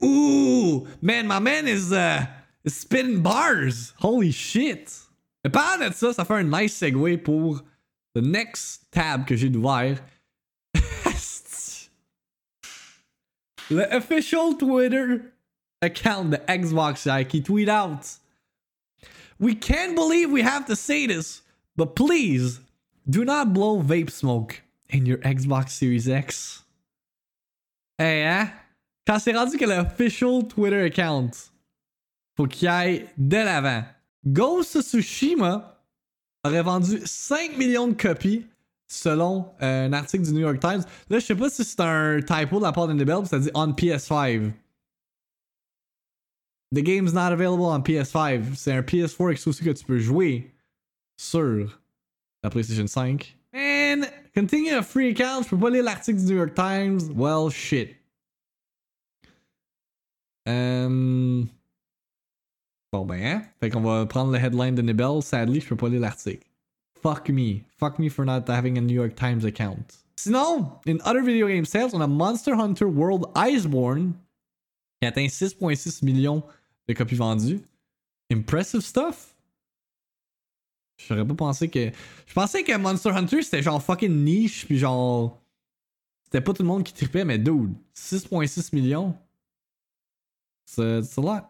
Ooh, 0.04 0.88
man, 1.02 1.28
my 1.28 1.40
man 1.40 1.68
is 1.68 1.92
uh 1.94 2.26
bars. 3.18 3.94
Holy 4.00 4.32
shit. 4.32 4.92
Et 5.44 5.50
parlant 5.50 5.94
ça, 5.94 6.12
ça 6.12 6.26
fait 6.26 6.34
un 6.34 6.44
nice 6.44 6.74
segue 6.74 7.22
pour 7.24 7.62
the 8.16 8.22
next 8.22 8.90
tab 8.92 9.28
que 9.28 9.36
j'ai 9.36 9.50
ouvert. 9.50 10.00
le 13.70 13.84
official 13.92 14.56
Twitter 14.56 15.34
account, 15.82 16.32
the 16.32 16.42
Xbox 16.48 17.06
guy, 17.06 17.26
qui 17.26 17.42
tweet 17.42 17.70
out. 17.70 18.18
We 19.38 19.54
can't 19.54 19.96
believe 19.96 20.32
we 20.32 20.42
have 20.42 20.66
to 20.68 20.76
say 20.76 21.06
this, 21.06 21.42
but 21.76 21.96
please 21.96 22.62
do 23.08 23.26
not 23.26 23.54
blow 23.54 23.82
vape 23.82 24.10
smoke 24.10 24.62
in 24.90 25.06
your 25.06 25.18
Xbox 25.18 25.72
Series 25.72 26.08
X. 26.08 26.64
Hey, 27.98 28.24
hein? 28.24 28.52
Quand 29.06 29.20
c'est 29.20 29.34
rendu 29.34 29.58
que 29.58 29.66
l'official 29.66 30.48
Twitter 30.48 30.86
account, 30.86 31.32
faut 32.38 32.48
qu'il 32.48 32.70
aille 32.70 33.10
de 33.18 33.38
l'avant. 33.38 33.84
Ghost 34.26 34.78
of 34.78 34.84
Tsushima 34.84 35.75
aurait 36.46 36.62
vendu 36.62 37.02
5 37.04 37.58
millions 37.58 37.88
de 37.88 37.94
copies 37.94 38.46
selon 38.88 39.52
euh, 39.62 39.88
un 39.88 39.94
article 39.94 40.24
du 40.24 40.34
New 40.34 40.42
York 40.42 40.60
Times. 40.60 40.84
Là, 41.10 41.20
je 41.20 41.26
sais 41.26 41.36
pas 41.36 41.50
si 41.50 41.64
c'est 41.64 41.80
un 41.80 42.22
typo 42.22 42.60
de 42.60 42.64
la 42.64 42.72
part 42.72 42.88
d'Indebel, 42.88 43.26
ça 43.26 43.40
dit 43.40 43.50
on 43.54 43.72
PS5. 43.72 44.52
The 46.74 46.80
game's 46.80 47.14
not 47.14 47.32
available 47.32 47.64
on 47.64 47.80
PS5. 47.80 48.56
C'est 48.56 48.74
un 48.74 48.82
PS4 48.82 49.32
exclusif 49.32 49.66
que 49.66 49.72
tu 49.72 49.86
peux 49.86 49.98
jouer 49.98 50.54
sur 51.18 51.80
la 52.44 52.50
PlayStation 52.50 52.88
5. 52.88 53.38
And 53.56 54.02
continue 54.36 54.74
a 54.74 54.84
free 54.84 55.12
account, 55.12 55.44
je 55.44 55.50
peux 55.50 55.58
pas 55.58 55.70
lire 55.70 55.84
l'article 55.84 56.20
du 56.20 56.26
New 56.26 56.38
York 56.38 56.54
Times. 56.54 57.12
Well, 57.16 57.50
shit. 57.50 57.96
Um... 60.48 61.50
Bon 62.96 63.04
ben, 63.04 63.22
hein? 63.22 63.42
Fait 63.60 63.70
qu'on 63.70 63.82
va 63.82 64.06
prendre 64.06 64.32
le 64.32 64.40
headline 64.40 64.74
de 64.74 64.82
Nibel. 64.82 65.22
Sadly, 65.22 65.60
je 65.60 65.68
peux 65.68 65.76
pas 65.76 65.90
lire 65.90 66.00
l'article. 66.00 66.48
Fuck 67.02 67.28
me. 67.28 67.60
Fuck 67.78 68.00
me 68.00 68.08
for 68.10 68.24
not 68.24 68.46
having 68.48 68.78
a 68.78 68.82
New 68.82 68.96
York 68.96 69.16
Times 69.16 69.44
account. 69.44 69.98
Sinon, 70.16 70.72
in 70.88 71.00
other 71.04 71.22
video 71.22 71.50
game 71.50 71.66
sales, 71.66 71.94
on 71.94 72.00
a 72.00 72.08
Monster 72.08 72.54
Hunter 72.54 72.86
World 72.86 73.26
Iceborne 73.36 74.14
qui 75.02 75.08
atteint 75.10 75.26
6.6 75.26 76.06
millions 76.06 76.42
de 76.88 76.94
copies 76.94 77.16
vendues. 77.18 77.60
Impressive 78.32 78.80
stuff. 78.80 79.36
J'aurais 81.06 81.28
pas 81.28 81.36
pensé 81.36 81.68
que. 81.68 81.92
Je 82.28 82.34
pensais 82.34 82.64
que 82.64 82.78
Monster 82.78 83.10
Hunter 83.10 83.42
c'était 83.42 83.62
genre 83.62 83.84
fucking 83.84 84.24
niche, 84.24 84.66
puis 84.68 84.78
genre. 84.78 85.42
C'était 86.24 86.40
pas 86.40 86.54
tout 86.54 86.64
le 86.64 86.70
monde 86.70 86.86
qui 86.86 86.94
tripait, 86.94 87.26
mais 87.26 87.40
dude, 87.40 87.74
6.6 87.94 88.74
millions. 88.74 89.18
It's 90.78 91.18
a 91.18 91.22
lot. 91.22 91.44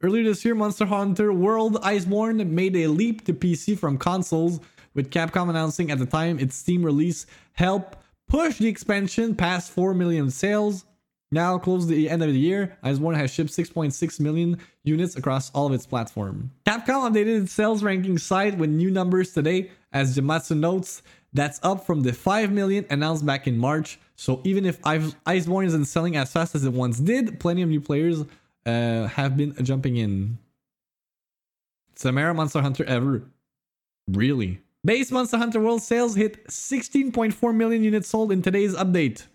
Earlier 0.00 0.22
this 0.22 0.44
year, 0.44 0.54
Monster 0.54 0.86
Hunter 0.86 1.32
World 1.32 1.74
Iceborne 1.82 2.48
made 2.48 2.76
a 2.76 2.86
leap 2.86 3.24
to 3.24 3.34
PC 3.34 3.76
from 3.76 3.98
consoles, 3.98 4.60
with 4.94 5.10
Capcom 5.10 5.50
announcing 5.50 5.90
at 5.90 5.98
the 5.98 6.06
time 6.06 6.38
its 6.38 6.54
Steam 6.54 6.84
release 6.84 7.26
helped 7.54 7.98
push 8.28 8.58
the 8.58 8.68
expansion 8.68 9.34
past 9.34 9.72
4 9.72 9.94
million 9.94 10.30
sales. 10.30 10.84
Now, 11.32 11.58
close 11.58 11.84
to 11.86 11.90
the 11.90 12.08
end 12.08 12.22
of 12.22 12.32
the 12.32 12.38
year, 12.38 12.78
Iceborne 12.84 13.16
has 13.16 13.32
shipped 13.32 13.50
6.6 13.50 14.20
million 14.20 14.58
units 14.84 15.16
across 15.16 15.50
all 15.50 15.66
of 15.66 15.72
its 15.72 15.84
platform. 15.84 16.52
Capcom 16.64 17.10
updated 17.10 17.42
its 17.42 17.52
sales 17.52 17.82
ranking 17.82 18.18
site 18.18 18.56
with 18.56 18.70
new 18.70 18.92
numbers 18.92 19.32
today, 19.32 19.72
as 19.92 20.16
Jamatsu 20.16 20.56
notes, 20.56 21.02
that's 21.32 21.58
up 21.64 21.84
from 21.84 22.02
the 22.02 22.12
5 22.12 22.52
million 22.52 22.86
announced 22.88 23.26
back 23.26 23.48
in 23.48 23.58
March. 23.58 23.98
So 24.14 24.40
even 24.44 24.64
if 24.64 24.80
Iceborne 24.82 25.66
isn't 25.66 25.86
selling 25.86 26.16
as 26.16 26.32
fast 26.32 26.54
as 26.54 26.64
it 26.64 26.72
once 26.72 26.98
did, 26.98 27.40
plenty 27.40 27.62
of 27.62 27.68
new 27.68 27.80
players 27.80 28.24
uh, 28.68 29.08
have 29.08 29.36
been 29.36 29.54
jumping 29.64 29.96
in. 29.96 30.38
Samara 31.96 32.34
Monster 32.34 32.60
Hunter 32.60 32.84
ever. 32.84 33.22
Really? 34.08 34.60
Base 34.84 35.10
Monster 35.10 35.38
Hunter 35.38 35.60
World 35.60 35.82
sales 35.82 36.14
hit 36.14 36.46
16.4 36.46 37.54
million 37.54 37.82
units 37.82 38.08
sold 38.08 38.30
in 38.30 38.42
today's 38.42 38.74
update. 38.74 39.26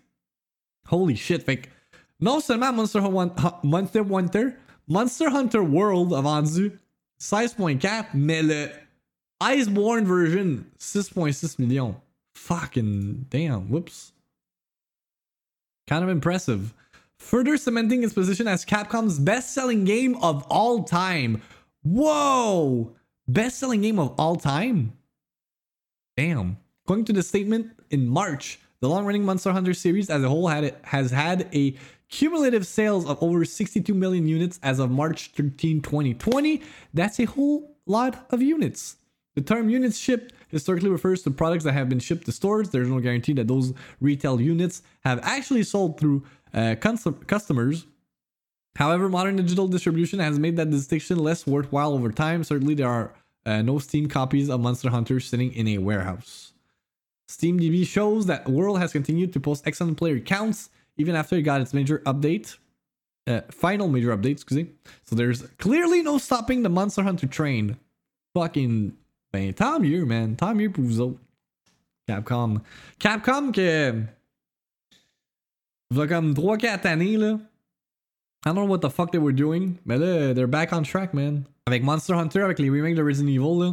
Holy 0.86 1.14
shit, 1.14 1.42
fake. 1.42 1.70
Non 2.20 2.40
seulement 2.40 2.74
Monster, 2.74 3.00
Monster 3.62 4.04
Hunter, 4.04 4.56
Monster 4.86 5.30
Hunter 5.30 5.62
World 5.62 6.12
a 6.12 6.22
vendu 6.22 6.78
16.4, 7.20 8.14
mais 8.14 8.42
le 8.42 8.70
Iceborne 9.42 10.04
version 10.04 10.64
6.6 10.78 11.58
millions. 11.58 11.96
Fucking 12.34 13.26
damn, 13.30 13.68
whoops. 13.68 14.12
Kind 15.86 16.02
of 16.02 16.08
impressive. 16.10 16.72
Further 17.24 17.56
cementing 17.56 18.04
its 18.04 18.12
position 18.12 18.46
as 18.46 18.66
Capcom's 18.66 19.18
best 19.18 19.54
selling 19.54 19.86
game 19.86 20.14
of 20.16 20.44
all 20.50 20.84
time. 20.84 21.40
Whoa! 21.82 22.94
Best 23.26 23.58
selling 23.58 23.80
game 23.80 23.98
of 23.98 24.14
all 24.18 24.36
time? 24.36 24.92
Damn. 26.18 26.58
According 26.84 27.06
to 27.06 27.12
the 27.14 27.22
statement 27.22 27.72
in 27.88 28.06
March, 28.06 28.60
the 28.80 28.90
long 28.90 29.06
running 29.06 29.24
Monster 29.24 29.52
Hunter 29.52 29.72
series 29.72 30.10
as 30.10 30.22
a 30.22 30.28
whole 30.28 30.48
had, 30.48 30.64
it, 30.64 30.78
has 30.82 31.12
had 31.12 31.48
a 31.54 31.74
cumulative 32.10 32.66
sales 32.66 33.06
of 33.08 33.20
over 33.22 33.46
62 33.46 33.94
million 33.94 34.28
units 34.28 34.60
as 34.62 34.78
of 34.78 34.90
March 34.90 35.30
13, 35.34 35.80
2020. 35.80 36.60
That's 36.92 37.18
a 37.18 37.24
whole 37.24 37.78
lot 37.86 38.26
of 38.30 38.42
units. 38.42 38.96
The 39.34 39.42
term 39.42 39.68
units 39.68 39.98
shipped 39.98 40.32
historically 40.48 40.90
refers 40.90 41.22
to 41.22 41.30
products 41.30 41.64
that 41.64 41.72
have 41.72 41.88
been 41.88 41.98
shipped 41.98 42.26
to 42.26 42.32
stores. 42.32 42.70
There's 42.70 42.88
no 42.88 43.00
guarantee 43.00 43.32
that 43.34 43.48
those 43.48 43.72
retail 44.00 44.40
units 44.40 44.82
have 45.04 45.20
actually 45.22 45.64
sold 45.64 45.98
through 45.98 46.24
uh, 46.52 46.76
customers. 46.76 47.86
However, 48.76 49.08
modern 49.08 49.36
digital 49.36 49.68
distribution 49.68 50.18
has 50.20 50.38
made 50.38 50.56
that 50.56 50.70
distinction 50.70 51.18
less 51.18 51.46
worthwhile 51.46 51.92
over 51.92 52.10
time. 52.10 52.44
Certainly, 52.44 52.74
there 52.74 52.88
are 52.88 53.14
uh, 53.46 53.62
no 53.62 53.78
Steam 53.78 54.08
copies 54.08 54.48
of 54.48 54.60
Monster 54.60 54.90
Hunter 54.90 55.20
sitting 55.20 55.52
in 55.52 55.68
a 55.68 55.78
warehouse. 55.78 56.52
SteamDB 57.28 57.86
shows 57.86 58.26
that 58.26 58.48
World 58.48 58.78
has 58.78 58.92
continued 58.92 59.32
to 59.32 59.40
post 59.40 59.66
excellent 59.66 59.96
player 59.96 60.20
counts 60.20 60.70
even 60.96 61.14
after 61.14 61.36
it 61.36 61.42
got 61.42 61.60
its 61.60 61.74
major 61.74 62.00
update. 62.00 62.56
Uh, 63.26 63.40
final 63.50 63.88
major 63.88 64.16
update, 64.16 64.32
excuse 64.32 64.64
me. 64.64 64.70
So 65.04 65.16
there's 65.16 65.42
clearly 65.58 66.02
no 66.02 66.18
stopping 66.18 66.62
the 66.62 66.68
Monster 66.68 67.02
Hunter 67.02 67.26
train. 67.26 67.78
Fucking 68.34 68.96
Ben, 69.34 69.52
tant 69.52 69.80
mieux, 69.80 70.04
man. 70.04 70.36
Tant 70.36 70.54
mieux 70.54 70.70
pour 70.70 70.84
vous 70.84 71.00
autres. 71.00 71.18
Capcom. 72.06 72.60
Capcom 73.00 73.50
que. 73.50 73.92
Va 75.90 76.06
comme 76.06 76.32
3-4 76.34 76.86
années, 76.86 77.16
là. 77.16 77.40
I 78.46 78.50
don't 78.50 78.54
know 78.54 78.66
what 78.66 78.78
the 78.78 78.90
fuck 78.90 79.10
they 79.10 79.18
were 79.18 79.34
doing, 79.34 79.74
mais 79.84 79.98
là, 79.98 80.34
they're 80.34 80.46
back 80.46 80.72
on 80.72 80.82
track, 80.82 81.14
man. 81.14 81.42
Avec 81.66 81.82
Monster 81.82 82.12
Hunter, 82.12 82.42
avec 82.42 82.60
les 82.60 82.70
remakes 82.70 82.94
de 82.94 83.02
Resident 83.02 83.26
Evil, 83.26 83.72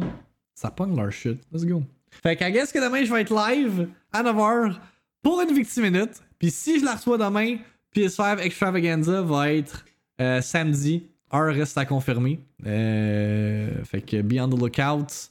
Ça 0.56 0.72
pogne 0.72 0.96
leur 0.96 1.12
shit. 1.12 1.38
Let's 1.52 1.64
go. 1.64 1.84
Fait 2.10 2.34
que, 2.34 2.42
I 2.42 2.50
guess 2.50 2.72
que 2.72 2.80
demain, 2.80 3.04
je 3.04 3.12
vais 3.12 3.20
être 3.20 3.32
live 3.32 3.88
à 4.12 4.24
9h 4.24 4.80
pour 5.22 5.42
une 5.42 5.54
victime 5.54 5.84
minute. 5.84 6.20
Puis 6.40 6.50
si 6.50 6.80
je 6.80 6.84
la 6.84 6.96
reçois 6.96 7.18
demain, 7.18 7.58
PS5 7.94 8.40
Extravaganza 8.40 9.22
va 9.22 9.52
être 9.52 9.84
euh, 10.20 10.40
samedi. 10.40 11.06
Heure 11.32 11.54
reste 11.54 11.78
à 11.78 11.84
confirmer. 11.84 12.40
Euh, 12.66 13.84
fait 13.84 14.02
que 14.02 14.22
be 14.22 14.40
on 14.40 14.48
the 14.48 14.58
lookout 14.58 15.30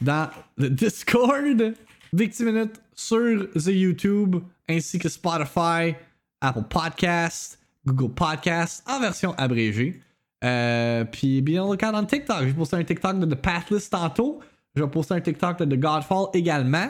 dans 0.00 0.28
le 0.56 0.70
Discord. 0.70 1.74
Victime 2.12 2.52
Minute 2.52 2.80
sur 2.94 3.48
The 3.54 3.68
YouTube 3.68 4.36
ainsi 4.68 4.98
que 4.98 5.08
Spotify, 5.08 5.94
Apple 6.40 6.64
Podcast, 6.68 7.58
Google 7.86 8.14
Podcast 8.14 8.84
en 8.88 9.00
version 9.00 9.34
abrégée. 9.36 10.00
Euh, 10.44 11.04
puis 11.04 11.40
bien 11.40 11.68
le 11.68 11.76
cas 11.76 11.92
dans 11.92 12.04
TikTok. 12.04 12.44
J'ai 12.46 12.52
posté 12.52 12.76
un 12.76 12.84
TikTok 12.84 13.18
de 13.18 13.26
The 13.26 13.40
Pathless 13.40 13.90
tantôt. 13.90 14.40
Je 14.74 14.82
vais 14.82 14.90
poster 14.90 15.14
un 15.14 15.20
TikTok 15.20 15.58
de 15.58 15.76
The 15.76 15.80
Godfall 15.80 16.26
également. 16.34 16.88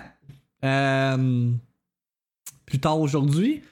Euh, 0.64 1.50
plus 2.66 2.80
tard 2.80 3.00
aujourd'hui. 3.00 3.62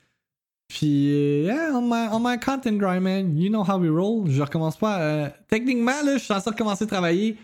Puis, 0.69 1.45
yeah, 1.45 1.71
on 1.75 1.83
my, 1.83 2.09
on 2.11 2.21
my 2.21 2.39
content 2.39 2.79
grind, 2.79 3.03
man. 3.03 3.37
You 3.37 3.51
know 3.51 3.63
how 3.63 3.79
we 3.79 3.91
roll. 3.91 4.29
Je 4.29 4.41
recommence 4.41 4.77
pas. 4.77 5.01
euh, 5.01 5.29
techniquement, 5.49 6.03
là, 6.05 6.15
je 6.15 6.19
suis 6.19 6.29
censé 6.29 6.51
recommencer 6.51 6.85
à 6.85 6.87
travailler 6.87 7.37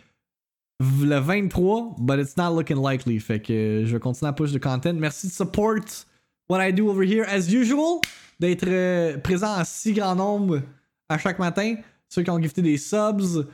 le 0.81 1.19
23, 1.19 1.97
but 1.99 2.19
it's 2.19 2.37
not 2.37 2.55
looking 2.55 2.79
likely. 2.79 3.19
Fait 3.21 3.41
que 3.41 3.53
euh, 3.53 3.87
je 3.87 3.93
vais 3.93 4.01
continuer 4.01 4.31
à 4.31 4.33
push 4.33 4.53
de 4.53 4.59
content. 4.59 4.95
Merci 4.95 5.29
de 5.29 5.33
support 5.33 6.07
what 6.49 6.61
I 6.61 6.73
do 6.73 6.89
over 6.89 7.05
here 7.05 7.25
as 7.29 7.53
usual. 7.53 8.01
D'être 8.41 8.67
euh, 8.67 9.19
présent 9.19 9.61
en 9.61 9.65
si 9.65 9.93
grand 9.93 10.15
nombre 10.15 10.63
à 11.09 11.19
chaque 11.19 11.39
matin. 11.39 11.77
Ceux 12.09 12.23
qui 12.23 12.31
ont 12.31 12.41
gifté 12.41 12.63
des 12.63 12.79
subs. 12.79 13.47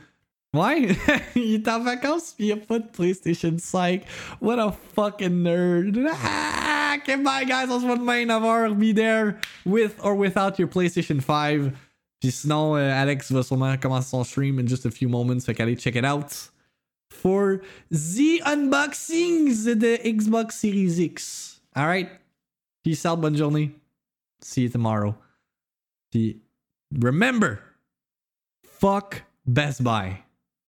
Ouais, 0.53 0.87
il 1.35 1.55
est 1.55 1.67
en 1.67 1.83
vacances 1.83 2.33
pis 2.35 2.45
il 2.45 2.51
a 2.53 2.57
pas 2.57 2.79
de 2.79 2.87
PlayStation 2.87 3.53
5. 3.57 4.03
What 4.41 4.59
a 4.59 4.73
fucking 4.95 5.43
nerd. 5.43 5.99
Ah, 6.23 6.95
okay, 6.97 7.17
bye 7.17 7.45
guys, 7.45 7.69
on 7.69 7.81
se 7.81 7.85
voit 7.85 7.97
demain 7.97 8.25
9h. 8.25 8.73
Be 8.75 8.95
there 8.95 9.35
with 9.65 9.95
or 10.01 10.15
without 10.15 10.57
your 10.57 10.69
PlayStation 10.69 11.19
5. 11.19 11.73
Puis 12.21 12.31
sinon, 12.31 12.77
euh, 12.77 12.89
Alex 12.89 13.31
va 13.33 13.43
sûrement 13.43 13.77
commencer 13.77 14.09
son 14.09 14.23
stream 14.23 14.59
in 14.59 14.65
just 14.65 14.85
a 14.85 14.89
few 14.89 15.09
moments. 15.09 15.41
Fait 15.41 15.53
qu'allez 15.53 15.75
check 15.75 15.95
it 15.97 16.05
out. 16.05 16.51
For 17.17 17.61
the 17.89 18.41
unboxings 18.45 19.65
the 19.65 19.97
Xbox 19.97 20.53
Series 20.53 20.99
X. 20.99 21.59
Alright? 21.75 22.09
Peace 22.83 23.05
out, 23.05 23.19
bonne. 23.21 23.73
See 24.41 24.61
you 24.61 24.69
tomorrow. 24.69 25.17
Puis 26.11 26.37
remember, 26.93 27.59
fuck 28.63 29.23
Best 29.45 29.83
Buy. 29.83 30.23